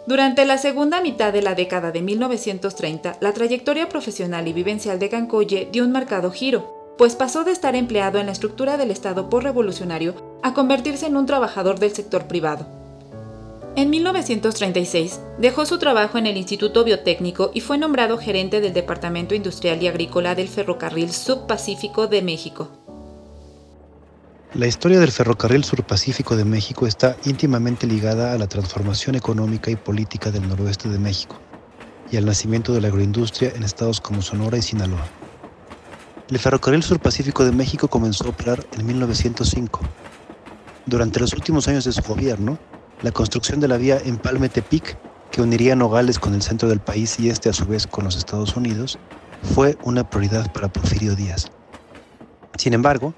Durante 0.07 0.45
la 0.45 0.57
segunda 0.57 1.01
mitad 1.01 1.31
de 1.31 1.43
la 1.43 1.53
década 1.53 1.91
de 1.91 2.01
1930, 2.01 3.17
la 3.21 3.33
trayectoria 3.33 3.89
profesional 3.89 4.47
y 4.47 4.53
vivencial 4.53 4.97
de 4.97 5.09
Cancoye 5.09 5.69
dio 5.71 5.83
un 5.83 5.91
marcado 5.91 6.31
giro, 6.31 6.93
pues 6.97 7.15
pasó 7.15 7.43
de 7.43 7.51
estar 7.51 7.75
empleado 7.75 8.19
en 8.19 8.25
la 8.25 8.31
estructura 8.31 8.77
del 8.77 8.89
Estado 8.89 9.29
por 9.29 9.43
revolucionario 9.43 10.15
a 10.41 10.53
convertirse 10.53 11.05
en 11.07 11.17
un 11.17 11.25
trabajador 11.25 11.79
del 11.79 11.91
sector 11.91 12.25
privado. 12.27 12.65
En 13.75 13.89
1936 13.89 15.19
dejó 15.37 15.65
su 15.65 15.77
trabajo 15.77 16.17
en 16.17 16.27
el 16.27 16.37
Instituto 16.37 16.83
Biotécnico 16.83 17.51
y 17.53 17.61
fue 17.61 17.77
nombrado 17.77 18.17
gerente 18.17 18.61
del 18.61 18.73
Departamento 18.73 19.35
Industrial 19.35 19.81
y 19.83 19.87
Agrícola 19.87 20.33
del 20.33 20.47
Ferrocarril 20.47 21.11
Subpacífico 21.11 22.07
de 22.07 22.21
México. 22.21 22.84
La 24.55 24.67
historia 24.67 25.01
del 25.01 25.11
Ferrocarril 25.11 25.65
Surpacífico 25.65 26.37
de 26.37 26.45
México 26.45 26.87
está 26.87 27.17
íntimamente 27.25 27.87
ligada 27.87 28.31
a 28.31 28.37
la 28.37 28.47
transformación 28.47 29.15
económica 29.15 29.69
y 29.69 29.75
política 29.75 30.31
del 30.31 30.47
noroeste 30.47 30.87
de 30.87 30.97
México 30.97 31.35
y 32.09 32.15
al 32.15 32.23
nacimiento 32.23 32.71
de 32.73 32.79
la 32.79 32.87
agroindustria 32.87 33.51
en 33.53 33.63
estados 33.63 33.99
como 33.99 34.21
Sonora 34.21 34.57
y 34.57 34.61
Sinaloa. 34.61 35.05
El 36.29 36.39
Ferrocarril 36.39 36.83
Surpacífico 36.83 37.43
de 37.43 37.51
México 37.51 37.89
comenzó 37.89 38.27
a 38.27 38.29
operar 38.29 38.65
en 38.71 38.85
1905. 38.85 39.81
Durante 40.85 41.19
los 41.19 41.33
últimos 41.33 41.67
años 41.67 41.83
de 41.83 41.91
su 41.91 42.01
gobierno, 42.03 42.57
la 43.01 43.11
construcción 43.11 43.59
de 43.59 43.67
la 43.67 43.75
vía 43.75 43.99
Empalme-Tepic, 44.05 44.97
que 45.31 45.41
uniría 45.41 45.75
Nogales 45.75 46.17
con 46.17 46.33
el 46.33 46.41
centro 46.41 46.69
del 46.69 46.79
país 46.79 47.19
y 47.19 47.29
este 47.29 47.49
a 47.49 47.53
su 47.53 47.65
vez 47.65 47.87
con 47.87 48.05
los 48.05 48.15
Estados 48.15 48.55
Unidos, 48.55 48.99
fue 49.53 49.77
una 49.83 50.09
prioridad 50.09 50.49
para 50.53 50.69
Porfirio 50.69 51.13
Díaz. 51.13 51.51
Sin 52.57 52.73
embargo, 52.73 53.13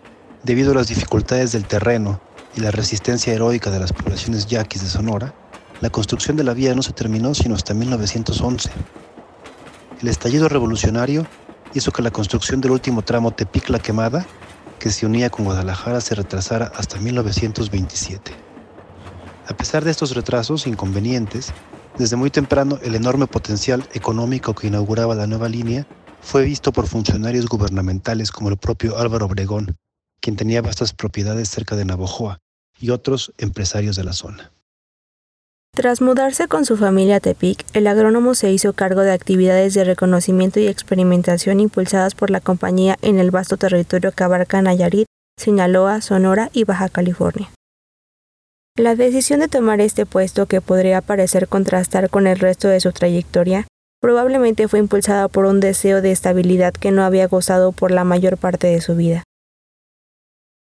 debido 0.48 0.72
a 0.72 0.76
las 0.76 0.88
dificultades 0.88 1.52
del 1.52 1.66
terreno 1.66 2.22
y 2.56 2.62
la 2.62 2.72
resistencia 2.72 3.34
heroica 3.34 3.70
de 3.70 3.82
las 3.82 3.92
poblaciones 3.92 4.46
yaquis 4.46 4.82
de 4.82 4.88
Sonora, 4.88 5.36
la 5.82 5.90
construcción 5.90 6.38
de 6.38 6.46
la 6.46 6.54
vía 6.54 6.74
no 6.74 6.82
se 6.82 6.94
terminó 6.94 7.36
sino 7.36 7.54
hasta 7.54 7.74
1911. 7.74 8.72
El 10.02 10.08
estallido 10.08 10.48
revolucionario 10.48 11.28
hizo 11.74 11.92
que 11.92 12.02
la 12.02 12.12
construcción 12.12 12.62
del 12.62 12.72
último 12.72 13.02
tramo 13.02 13.32
Tepic-La 13.32 13.80
Quemada, 13.80 14.26
que 14.80 14.90
se 14.90 15.06
unía 15.06 15.30
con 15.30 15.44
Guadalajara, 15.44 16.00
se 16.00 16.16
retrasara 16.16 16.72
hasta 16.78 16.98
1927. 16.98 18.32
A 19.50 19.54
pesar 19.54 19.84
de 19.84 19.92
estos 19.92 20.16
retrasos 20.16 20.66
inconvenientes, 20.66 21.52
desde 21.98 22.16
muy 22.16 22.30
temprano 22.30 22.80
el 22.84 22.96
enorme 22.96 23.28
potencial 23.28 23.86
económico 23.94 24.56
que 24.56 24.68
inauguraba 24.68 25.14
la 25.14 25.28
nueva 25.28 25.50
línea 25.50 25.86
fue 26.22 26.46
visto 26.46 26.72
por 26.72 26.88
funcionarios 26.88 27.48
gubernamentales 27.48 28.32
como 28.32 28.48
el 28.48 28.56
propio 28.56 28.98
Álvaro 28.98 29.26
Obregón, 29.26 29.76
quien 30.20 30.36
tenía 30.36 30.62
vastas 30.62 30.94
propiedades 30.94 31.50
cerca 31.50 31.76
de 31.76 31.86
Navojoa, 31.86 32.40
y 32.80 32.92
otros 32.92 33.34
empresarios 33.38 33.96
de 33.96 34.04
la 34.04 34.14
zona. 34.14 34.52
Tras 35.74 36.02
mudarse 36.02 36.48
con 36.48 36.66
su 36.66 36.76
familia 36.76 37.18
a 37.18 37.20
Tepic, 37.20 37.64
el 37.74 37.86
agrónomo 37.86 38.34
se 38.34 38.52
hizo 38.52 38.74
cargo 38.74 39.02
de 39.02 39.12
actividades 39.12 39.76
de 39.76 39.84
reconocimiento 39.84 40.60
y 40.60 40.68
experimentación 40.68 41.60
impulsadas 41.60 42.16
por 42.16 42.32
la 42.32 42.42
compañía 42.42 42.98
en 43.04 43.20
el 43.20 43.30
vasto 43.30 43.58
territorio 43.58 44.12
que 44.12 44.24
abarca 44.24 44.62
Nayarit, 44.62 45.06
Sinaloa, 45.40 46.02
Sonora 46.02 46.50
y 46.52 46.64
Baja 46.64 46.90
California. 46.90 47.52
La 48.76 48.96
decisión 48.96 49.40
de 49.40 49.48
tomar 49.48 49.82
este 49.82 50.08
puesto, 50.08 50.48
que 50.48 50.62
podría 50.62 51.02
parecer 51.02 51.48
contrastar 51.48 52.10
con 52.10 52.26
el 52.26 52.40
resto 52.40 52.68
de 52.68 52.80
su 52.80 52.92
trayectoria, 52.92 53.68
probablemente 54.02 54.68
fue 54.68 54.80
impulsada 54.80 55.28
por 55.28 55.46
un 55.46 55.60
deseo 55.60 56.02
de 56.02 56.12
estabilidad 56.12 56.74
que 56.74 56.92
no 56.92 57.04
había 57.04 57.28
gozado 57.28 57.72
por 57.72 57.92
la 57.92 58.04
mayor 58.04 58.38
parte 58.38 58.68
de 58.68 58.82
su 58.82 58.96
vida. 58.96 59.24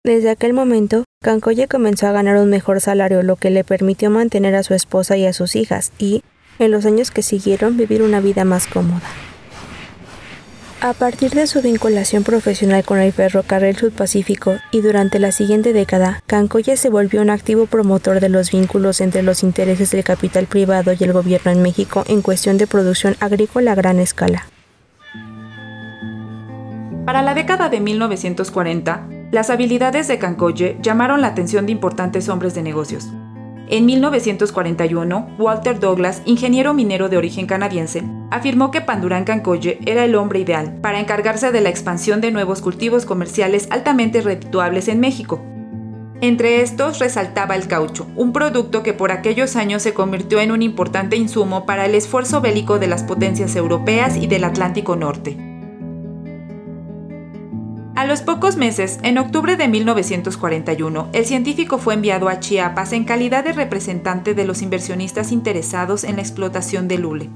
Desde 0.03 0.29
aquel 0.29 0.53
momento, 0.53 1.03
Cancoye 1.21 1.67
comenzó 1.67 2.07
a 2.07 2.12
ganar 2.12 2.38
un 2.38 2.49
mejor 2.49 2.79
salario, 2.79 3.23
lo 3.23 3.36
que 3.36 3.49
le 3.49 3.63
permitió 3.63 4.10
mantener 4.10 4.55
a 4.55 4.63
su 4.63 4.73
esposa 4.73 5.17
y 5.17 5.25
a 5.25 5.33
sus 5.33 5.55
hijas 5.55 5.91
y, 5.97 6.23
en 6.60 6.71
los 6.71 6.86
años 6.86 7.12
que 7.12 7.23
siguieron, 7.23 7.75
vivir 7.75 8.01
una 8.01 8.21
vida 8.21 8.45
más 8.45 8.67
cómoda. 8.67 9.03
A 10.79 10.93
partir 10.93 11.31
de 11.31 11.47
su 11.47 11.63
vinculación 11.63 12.23
profesional 12.23 12.83
con 12.86 12.99
el 12.99 13.12
ferrocarril 13.12 13.75
Sudpacífico 13.75 14.57
y 14.71 14.81
durante 14.81 15.17
la 15.17 15.31
siguiente 15.31 15.73
década, 15.73 16.21
Cancoye 16.27 16.77
se 16.77 16.89
volvió 16.89 17.21
un 17.23 17.31
activo 17.31 17.65
promotor 17.65 18.19
de 18.19 18.29
los 18.29 18.51
vínculos 18.51 19.01
entre 19.01 19.23
los 19.23 19.41
intereses 19.41 19.89
del 19.89 20.03
capital 20.03 20.45
privado 20.45 20.93
y 20.93 21.03
el 21.03 21.13
gobierno 21.13 21.51
en 21.51 21.63
México 21.63 22.03
en 22.07 22.21
cuestión 22.21 22.60
de 22.60 22.67
producción 22.67 23.15
agrícola 23.19 23.71
a 23.71 23.75
gran 23.75 23.99
escala. 23.99 24.45
Para 27.05 27.23
la 27.23 27.33
década 27.33 27.69
de 27.69 27.79
1940, 27.79 29.16
las 29.31 29.49
habilidades 29.49 30.07
de 30.07 30.19
Cancoye 30.19 30.77
llamaron 30.81 31.21
la 31.21 31.27
atención 31.27 31.65
de 31.65 31.73
importantes 31.73 32.29
hombres 32.29 32.55
de 32.55 32.63
negocios. 32.63 33.09
En 33.69 33.85
1941, 33.85 35.35
Walter 35.37 35.79
Douglas, 35.81 36.21
ingeniero 36.23 36.73
minero 36.73 37.09
de 37.09 37.17
origen 37.17 37.47
canadiense, 37.47 38.03
afirmó 38.31 38.71
que 38.71 38.79
Pandurán 38.79 39.25
Cancoye 39.25 39.79
era 39.85 40.05
el 40.05 40.15
hombre 40.15 40.39
ideal 40.39 40.77
para 40.81 41.01
encargarse 41.01 41.51
de 41.51 41.59
la 41.59 41.67
expansión 41.67 42.21
de 42.21 42.31
nuevos 42.31 42.61
cultivos 42.61 43.05
comerciales 43.05 43.67
altamente 43.69 44.21
redituables 44.21 44.87
en 44.87 45.01
México. 45.01 45.43
Entre 46.21 46.61
estos 46.61 46.99
resaltaba 46.99 47.55
el 47.55 47.67
caucho, 47.67 48.07
un 48.15 48.31
producto 48.31 48.81
que 48.81 48.93
por 48.93 49.11
aquellos 49.11 49.57
años 49.57 49.83
se 49.83 49.93
convirtió 49.93 50.39
en 50.39 50.51
un 50.51 50.61
importante 50.61 51.17
insumo 51.17 51.65
para 51.65 51.85
el 51.85 51.93
esfuerzo 51.93 52.39
bélico 52.39 52.79
de 52.79 52.87
las 52.87 53.03
potencias 53.03 53.57
europeas 53.57 54.15
y 54.15 54.27
del 54.27 54.45
Atlántico 54.45 54.95
Norte. 54.95 55.46
A 57.97 58.05
los 58.05 58.21
pocos 58.21 58.57
meses, 58.57 58.99
en 59.01 59.17
octubre 59.17 59.57
de 59.57 59.67
1941, 59.67 61.10
el 61.13 61.25
científico 61.25 61.79
fue 61.79 61.95
enviado 61.95 62.29
a 62.29 62.39
Chiapas 62.39 62.93
en 62.93 63.05
calidad 63.05 63.43
de 63.43 63.53
representante 63.53 64.36
de 64.36 64.45
los 64.45 64.62
inversionistas 64.62 65.31
interesados 65.31 66.03
en 66.03 66.17
la 66.17 66.21
explotación 66.21 66.88
del 66.88 67.05
hule. 67.07 67.31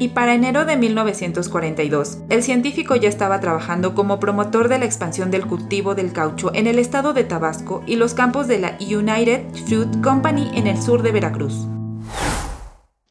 Y 0.00 0.08
para 0.08 0.34
enero 0.34 0.64
de 0.64 0.76
1942, 0.76 2.18
el 2.30 2.42
científico 2.42 2.96
ya 2.96 3.08
estaba 3.08 3.38
trabajando 3.38 3.94
como 3.94 4.18
promotor 4.18 4.66
de 4.66 4.80
la 4.80 4.86
expansión 4.86 5.30
del 5.30 5.46
cultivo 5.46 5.94
del 5.94 6.12
caucho 6.12 6.50
en 6.52 6.66
el 6.66 6.80
estado 6.80 7.12
de 7.12 7.22
Tabasco 7.22 7.84
y 7.86 7.94
los 7.94 8.12
campos 8.12 8.48
de 8.48 8.58
la 8.58 8.76
United 8.80 9.44
Fruit 9.66 10.02
Company 10.02 10.50
en 10.52 10.66
el 10.66 10.82
sur 10.82 11.02
de 11.02 11.12
Veracruz. 11.12 11.68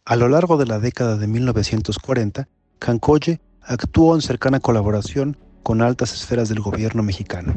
A 0.03 0.15
lo 0.17 0.27
largo 0.27 0.57
de 0.57 0.65
la 0.65 0.79
década 0.79 1.15
de 1.15 1.25
1940, 1.25 2.49
Cancoye 2.79 3.39
actuó 3.61 4.13
en 4.13 4.21
cercana 4.21 4.59
colaboración 4.59 5.37
con 5.63 5.81
altas 5.81 6.13
esferas 6.13 6.49
del 6.49 6.59
gobierno 6.59 7.03
mexicano, 7.03 7.53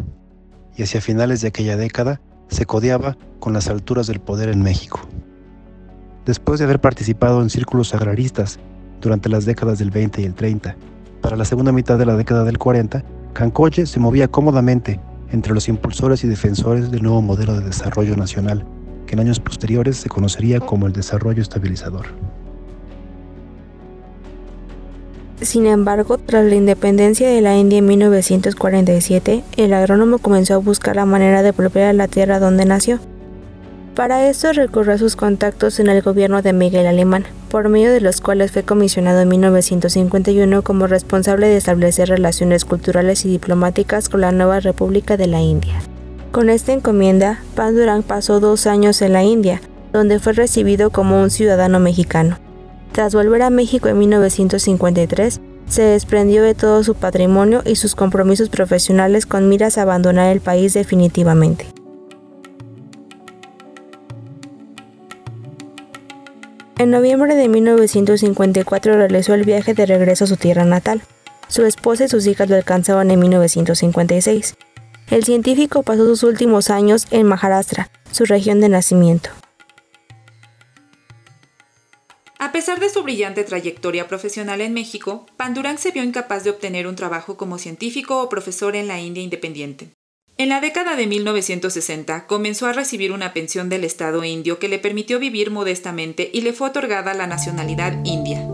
y 0.76 0.82
hacia 0.82 1.00
finales 1.00 1.40
de 1.40 1.48
aquella 1.48 1.76
década 1.76 2.20
se 2.48 2.66
codeaba 2.66 3.16
con 3.40 3.52
las 3.52 3.68
alturas 3.68 4.06
del 4.06 4.20
poder 4.20 4.48
en 4.48 4.62
México. 4.62 5.00
Después 6.26 6.58
de 6.58 6.66
haber 6.66 6.80
participado 6.80 7.42
en 7.42 7.50
círculos 7.50 7.94
agraristas 7.94 8.58
durante 9.00 9.28
las 9.28 9.44
décadas 9.44 9.78
del 9.78 9.90
20 9.90 10.22
y 10.22 10.24
el 10.24 10.34
30, 10.34 10.76
para 11.20 11.36
la 11.36 11.44
segunda 11.44 11.72
mitad 11.72 11.98
de 11.98 12.06
la 12.06 12.16
década 12.16 12.44
del 12.44 12.58
40, 12.58 13.04
Cancoye 13.32 13.86
se 13.86 14.00
movía 14.00 14.28
cómodamente 14.28 15.00
entre 15.30 15.54
los 15.54 15.68
impulsores 15.68 16.24
y 16.24 16.28
defensores 16.28 16.90
del 16.90 17.02
nuevo 17.02 17.22
modelo 17.22 17.54
de 17.54 17.64
desarrollo 17.64 18.16
nacional, 18.16 18.66
que 19.06 19.14
en 19.14 19.20
años 19.20 19.40
posteriores 19.40 19.96
se 19.96 20.08
conocería 20.08 20.60
como 20.60 20.86
el 20.86 20.92
desarrollo 20.92 21.42
estabilizador. 21.42 22.06
Sin 25.42 25.66
embargo, 25.66 26.18
tras 26.18 26.44
la 26.44 26.54
independencia 26.54 27.28
de 27.28 27.40
la 27.40 27.56
India 27.56 27.78
en 27.78 27.86
1947, 27.86 29.42
el 29.56 29.72
agrónomo 29.72 30.18
comenzó 30.18 30.54
a 30.54 30.58
buscar 30.58 30.94
la 30.94 31.04
manera 31.04 31.42
de 31.42 31.50
volver 31.50 31.84
a 31.84 31.92
la 31.92 32.06
tierra 32.06 32.38
donde 32.38 32.64
nació. 32.64 33.00
Para 33.96 34.28
esto 34.30 34.52
recurrió 34.52 34.94
a 34.94 34.98
sus 34.98 35.16
contactos 35.16 35.80
en 35.80 35.88
el 35.88 36.00
gobierno 36.00 36.42
de 36.42 36.52
Miguel 36.52 36.86
Alemán, 36.86 37.24
por 37.50 37.68
medio 37.68 37.90
de 37.90 38.00
los 38.00 38.20
cuales 38.20 38.52
fue 38.52 38.62
comisionado 38.62 39.20
en 39.20 39.28
1951 39.28 40.62
como 40.62 40.86
responsable 40.86 41.48
de 41.48 41.56
establecer 41.56 42.08
relaciones 42.08 42.64
culturales 42.64 43.24
y 43.24 43.28
diplomáticas 43.28 44.08
con 44.08 44.20
la 44.20 44.30
nueva 44.30 44.60
República 44.60 45.16
de 45.16 45.26
la 45.26 45.40
India. 45.40 45.74
Con 46.30 46.50
esta 46.50 46.72
encomienda, 46.72 47.40
Pan 47.56 47.74
Durán 47.74 48.04
pasó 48.04 48.38
dos 48.38 48.68
años 48.68 49.02
en 49.02 49.12
la 49.12 49.24
India, 49.24 49.60
donde 49.92 50.20
fue 50.20 50.34
recibido 50.34 50.90
como 50.90 51.20
un 51.20 51.30
ciudadano 51.30 51.80
mexicano. 51.80 52.38
Tras 52.92 53.14
volver 53.14 53.40
a 53.40 53.48
México 53.48 53.88
en 53.88 53.98
1953, 53.98 55.40
se 55.66 55.82
desprendió 55.82 56.42
de 56.42 56.54
todo 56.54 56.84
su 56.84 56.94
patrimonio 56.94 57.62
y 57.64 57.76
sus 57.76 57.94
compromisos 57.94 58.50
profesionales 58.50 59.24
con 59.24 59.48
miras 59.48 59.78
a 59.78 59.82
abandonar 59.82 60.30
el 60.30 60.42
país 60.42 60.74
definitivamente. 60.74 61.66
En 66.76 66.90
noviembre 66.90 67.34
de 67.34 67.48
1954 67.48 68.96
realizó 68.96 69.32
el 69.32 69.44
viaje 69.44 69.72
de 69.72 69.86
regreso 69.86 70.24
a 70.24 70.26
su 70.26 70.36
tierra 70.36 70.66
natal. 70.66 71.00
Su 71.48 71.64
esposa 71.64 72.04
y 72.04 72.08
sus 72.08 72.26
hijas 72.26 72.50
lo 72.50 72.56
alcanzaban 72.56 73.10
en 73.10 73.20
1956. 73.20 74.54
El 75.10 75.24
científico 75.24 75.82
pasó 75.82 76.04
sus 76.04 76.24
últimos 76.24 76.68
años 76.68 77.06
en 77.10 77.26
Maharashtra, 77.26 77.88
su 78.10 78.24
región 78.24 78.60
de 78.60 78.68
nacimiento. 78.68 79.30
A 82.42 82.50
pesar 82.50 82.80
de 82.80 82.88
su 82.88 83.04
brillante 83.04 83.44
trayectoria 83.44 84.08
profesional 84.08 84.60
en 84.62 84.74
México, 84.74 85.26
Pandurán 85.36 85.78
se 85.78 85.92
vio 85.92 86.02
incapaz 86.02 86.42
de 86.42 86.50
obtener 86.50 86.88
un 86.88 86.96
trabajo 86.96 87.36
como 87.36 87.56
científico 87.56 88.20
o 88.20 88.28
profesor 88.28 88.74
en 88.74 88.88
la 88.88 88.98
India 88.98 89.22
independiente. 89.22 89.90
En 90.38 90.48
la 90.48 90.60
década 90.60 90.96
de 90.96 91.06
1960 91.06 92.26
comenzó 92.26 92.66
a 92.66 92.72
recibir 92.72 93.12
una 93.12 93.32
pensión 93.32 93.68
del 93.68 93.84
Estado 93.84 94.24
indio 94.24 94.58
que 94.58 94.66
le 94.66 94.80
permitió 94.80 95.20
vivir 95.20 95.52
modestamente 95.52 96.32
y 96.34 96.40
le 96.40 96.52
fue 96.52 96.70
otorgada 96.70 97.14
la 97.14 97.28
nacionalidad 97.28 98.04
india. 98.04 98.44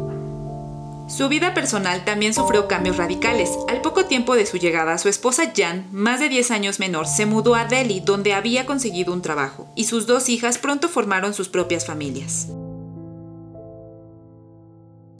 Su 1.09 1.31
vida 1.31 1.55
personal 1.55 2.05
también 2.05 2.35
sufrió 2.35 2.68
cambios 2.68 2.98
radicales. 2.98 3.48
Al 3.68 3.81
poco 3.81 4.05
tiempo 4.05 4.35
de 4.35 4.44
su 4.44 4.59
llegada, 4.59 4.98
su 4.98 5.09
esposa 5.09 5.55
Jan, 5.57 5.87
más 5.92 6.20
de 6.20 6.29
10 6.29 6.51
años 6.51 6.79
menor, 6.79 7.07
se 7.07 7.24
mudó 7.24 7.55
a 7.55 7.64
Delhi, 7.64 8.01
donde 8.01 8.35
había 8.35 8.66
conseguido 8.66 9.14
un 9.14 9.22
trabajo, 9.22 9.72
y 9.74 9.85
sus 9.85 10.07
dos 10.07 10.29
hijas 10.29 10.59
pronto 10.59 10.90
formaron 10.90 11.33
sus 11.33 11.48
propias 11.48 11.87
familias. 11.87 12.48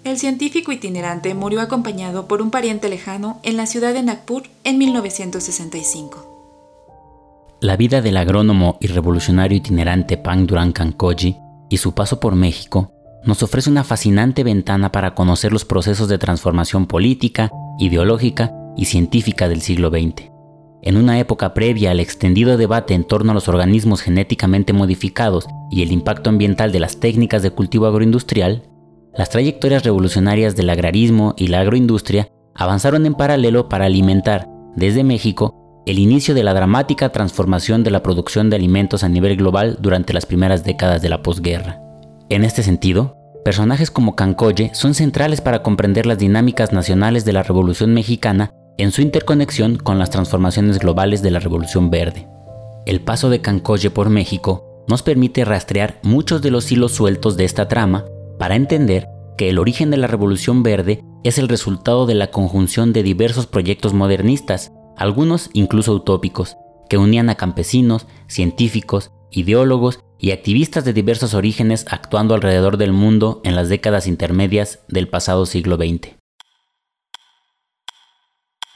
El 0.09 0.17
científico 0.17 0.73
itinerante 0.73 1.35
murió 1.35 1.61
acompañado 1.61 2.29
por 2.29 2.41
un 2.41 2.51
pariente 2.51 2.89
lejano 2.89 3.41
en 3.43 3.59
la 3.59 3.67
ciudad 3.67 3.93
de 3.93 4.03
Nagpur 4.03 4.45
en 4.65 4.79
1965. 4.79 7.59
La 7.61 7.77
vida 7.77 8.01
del 8.01 8.17
agrónomo 8.17 8.79
y 8.81 8.87
revolucionario 8.87 9.59
itinerante 9.59 10.17
Pang 10.17 10.47
Duran 10.47 10.73
Kankoji 10.73 11.37
y 11.69 11.77
su 11.77 11.93
paso 11.93 12.21
por 12.21 12.37
México 12.37 12.91
nos 13.27 13.43
ofrece 13.43 13.69
una 13.69 13.85
fascinante 13.85 14.45
ventana 14.45 14.93
para 14.93 15.15
conocer 15.15 15.53
los 15.53 15.67
procesos 15.67 16.09
de 16.09 16.17
transformación 16.17 16.87
política, 16.87 17.51
ideológica 17.79 18.55
y 18.79 18.87
científica 18.87 19.47
del 19.47 19.61
siglo 19.61 19.91
XX. 19.91 20.31
En 20.81 20.97
una 20.97 21.19
época 21.19 21.53
previa 21.53 21.91
al 21.91 22.01
extendido 22.01 22.57
debate 22.57 22.95
en 22.95 23.05
torno 23.05 23.33
a 23.33 23.35
los 23.35 23.47
organismos 23.47 24.01
genéticamente 24.01 24.73
modificados 24.73 25.47
y 25.71 25.83
el 25.83 25.93
impacto 25.93 26.31
ambiental 26.31 26.73
de 26.73 26.81
las 26.81 26.99
técnicas 26.99 27.43
de 27.43 27.51
cultivo 27.51 27.85
agroindustrial, 27.85 28.63
las 29.19 29.31
trayectorias 29.31 29.83
revolucionarias 29.83 30.55
del 30.55 30.71
agrarismo 30.71 31.35
y 31.37 31.49
la 31.49 31.59
agroindustria 31.59 32.29
avanzaron 32.55 33.05
en 33.05 33.15
paralelo 33.15 33.69
para 33.69 33.87
alimentar, 33.87 34.49
desde 34.77 35.03
México, 35.03 35.83
el 35.87 35.99
inicio 35.99 36.37
de 36.37 36.45
la 36.45 36.55
dramática 36.55 37.09
transformación 37.09 37.83
de 37.83 37.91
la 37.91 38.05
producción 38.05 38.49
de 38.49 38.55
alimentos 38.55 39.03
a 39.03 39.09
nivel 39.09 39.37
global 39.37 39.77
durante 39.81 40.13
las 40.13 40.25
primeras 40.25 40.63
décadas 40.63 41.03
de 41.03 41.09
la 41.09 41.21
posguerra. 41.21 41.81
En 42.29 42.45
este 42.45 42.63
sentido, 42.63 43.17
personajes 43.45 43.91
como 43.91 44.15
Cancoye 44.15 44.71
son 44.73 44.95
centrales 44.95 45.41
para 45.41 45.65
comprender 45.65 46.07
las 46.07 46.19
dinámicas 46.19 46.73
nacionales 46.73 47.25
de 47.25 47.33
la 47.33 47.43
Revolución 47.43 47.93
Mexicana 47.95 48.53
en 48.77 48.93
su 48.93 49.03
interconexión 49.03 49.79
con 49.79 49.99
las 49.99 50.11
transformaciones 50.11 50.79
globales 50.79 51.23
de 51.23 51.33
la 51.33 51.41
Revolución 51.41 51.91
Verde. 51.91 52.29
El 52.87 53.01
paso 53.01 53.31
de 53.31 53.41
Cancoye 53.41 53.91
por 53.91 54.11
México 54.11 54.85
nos 54.87 55.03
permite 55.03 55.45
rastrear 55.45 55.99
muchos 56.05 56.41
de 56.41 56.53
los 56.53 56.71
hilos 56.71 56.93
sueltos 56.93 57.37
de 57.37 57.47
esta 57.47 57.67
trama 57.67 58.05
para 58.39 58.57
entender 58.57 59.09
que 59.37 59.49
el 59.49 59.59
origen 59.59 59.91
de 59.91 59.97
la 59.97 60.07
Revolución 60.07 60.63
Verde 60.63 61.05
es 61.25 61.39
el 61.39 61.49
resultado 61.49 62.07
de 62.07 62.15
la 62.15 62.31
conjunción 62.31 62.93
de 62.93 63.03
diversos 63.03 63.47
proyectos 63.47 63.95
modernistas, 63.95 64.73
algunos 64.97 65.51
incluso 65.53 65.95
utópicos, 65.95 66.57
que 66.89 66.99
unían 66.99 67.31
a 67.31 67.37
campesinos, 67.37 68.07
científicos, 68.27 69.13
ideólogos 69.31 70.01
y 70.19 70.33
activistas 70.33 70.85
de 70.85 70.93
diversos 70.93 71.35
orígenes 71.35 71.87
actuando 71.91 72.35
alrededor 72.35 72.77
del 72.77 72.93
mundo 72.93 73.41
en 73.45 73.55
las 73.55 73.69
décadas 73.69 74.07
intermedias 74.07 74.81
del 74.89 75.09
pasado 75.09 75.47
siglo 75.47 75.77
XX. 75.77 76.17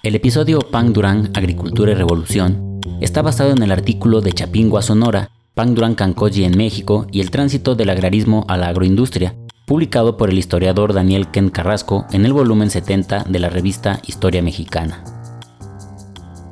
El 0.02 0.14
episodio 0.14 0.58
Pan 0.58 0.92
Durán, 0.92 1.30
Agricultura 1.34 1.92
y 1.92 1.94
Revolución 1.94 2.80
está 3.00 3.22
basado 3.22 3.52
en 3.52 3.62
el 3.62 3.72
artículo 3.72 4.20
de 4.20 4.32
Chapingo 4.32 4.78
a 4.78 4.82
Sonora, 4.82 5.30
Pan 5.54 5.74
Durán 5.74 5.94
Cancoyi 5.94 6.44
en 6.44 6.56
México 6.56 7.06
y 7.12 7.20
el 7.20 7.30
tránsito 7.30 7.74
del 7.74 7.90
agrarismo 7.90 8.44
a 8.48 8.56
la 8.56 8.68
agroindustria, 8.68 9.36
publicado 9.72 10.18
por 10.18 10.28
el 10.28 10.36
historiador 10.36 10.92
Daniel 10.92 11.28
Ken 11.30 11.48
Carrasco 11.48 12.04
en 12.12 12.26
el 12.26 12.34
volumen 12.34 12.68
70 12.68 13.24
de 13.26 13.38
la 13.38 13.48
revista 13.48 14.00
Historia 14.06 14.42
Mexicana. 14.42 15.02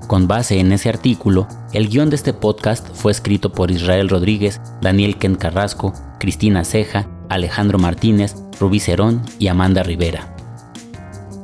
Con 0.06 0.26
base 0.26 0.58
en 0.58 0.72
ese 0.72 0.88
artículo, 0.88 1.46
el 1.74 1.90
guion 1.90 2.08
de 2.08 2.16
este 2.16 2.32
podcast 2.32 2.88
fue 2.94 3.12
escrito 3.12 3.52
por 3.52 3.70
Israel 3.70 4.08
Rodríguez, 4.08 4.58
Daniel 4.80 5.18
Ken 5.18 5.34
Carrasco, 5.34 5.92
Cristina 6.18 6.64
Ceja, 6.64 7.10
Alejandro 7.28 7.78
Martínez, 7.78 8.36
Rubí 8.58 8.80
Cerón 8.80 9.20
y 9.38 9.48
Amanda 9.48 9.82
Rivera. 9.82 10.34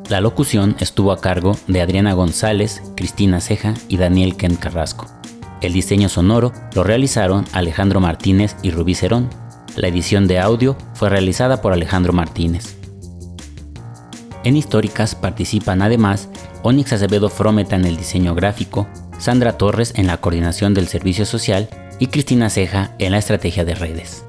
La 0.08 0.22
locución 0.22 0.76
estuvo 0.80 1.12
a 1.12 1.20
cargo 1.20 1.58
de 1.66 1.82
Adriana 1.82 2.14
González, 2.14 2.80
Cristina 2.96 3.42
Ceja 3.42 3.74
y 3.88 3.98
Daniel 3.98 4.38
Ken 4.38 4.56
Carrasco. 4.56 5.08
El 5.60 5.74
diseño 5.74 6.08
sonoro 6.08 6.52
lo 6.74 6.84
realizaron 6.84 7.44
Alejandro 7.52 8.00
Martínez 8.00 8.56
y 8.62 8.70
Rubí 8.70 8.94
Cerón 8.94 9.28
la 9.76 9.88
edición 9.88 10.26
de 10.26 10.38
audio 10.38 10.76
fue 10.94 11.10
realizada 11.10 11.60
por 11.60 11.72
Alejandro 11.72 12.12
Martínez. 12.12 12.76
En 14.44 14.56
Históricas 14.56 15.14
participan 15.14 15.82
además 15.82 16.28
Onyx 16.62 16.94
Acevedo 16.94 17.28
Frometa 17.28 17.76
en 17.76 17.84
el 17.84 17.96
diseño 17.96 18.34
gráfico, 18.34 18.88
Sandra 19.18 19.58
Torres 19.58 19.92
en 19.96 20.06
la 20.06 20.18
coordinación 20.18 20.74
del 20.74 20.88
servicio 20.88 21.26
social 21.26 21.68
y 21.98 22.08
Cristina 22.08 22.50
Ceja 22.50 22.94
en 22.98 23.12
la 23.12 23.18
estrategia 23.18 23.64
de 23.64 23.74
redes. 23.74 24.24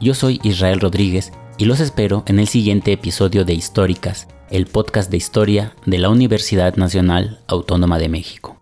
Yo 0.00 0.14
soy 0.14 0.40
Israel 0.42 0.80
Rodríguez 0.80 1.32
y 1.58 1.66
los 1.66 1.80
espero 1.80 2.22
en 2.26 2.38
el 2.38 2.48
siguiente 2.48 2.92
episodio 2.92 3.44
de 3.44 3.54
Históricas, 3.54 4.28
el 4.50 4.66
podcast 4.66 5.10
de 5.10 5.18
historia 5.18 5.74
de 5.84 5.98
la 5.98 6.08
Universidad 6.08 6.76
Nacional 6.76 7.40
Autónoma 7.46 7.98
de 7.98 8.08
México. 8.08 8.59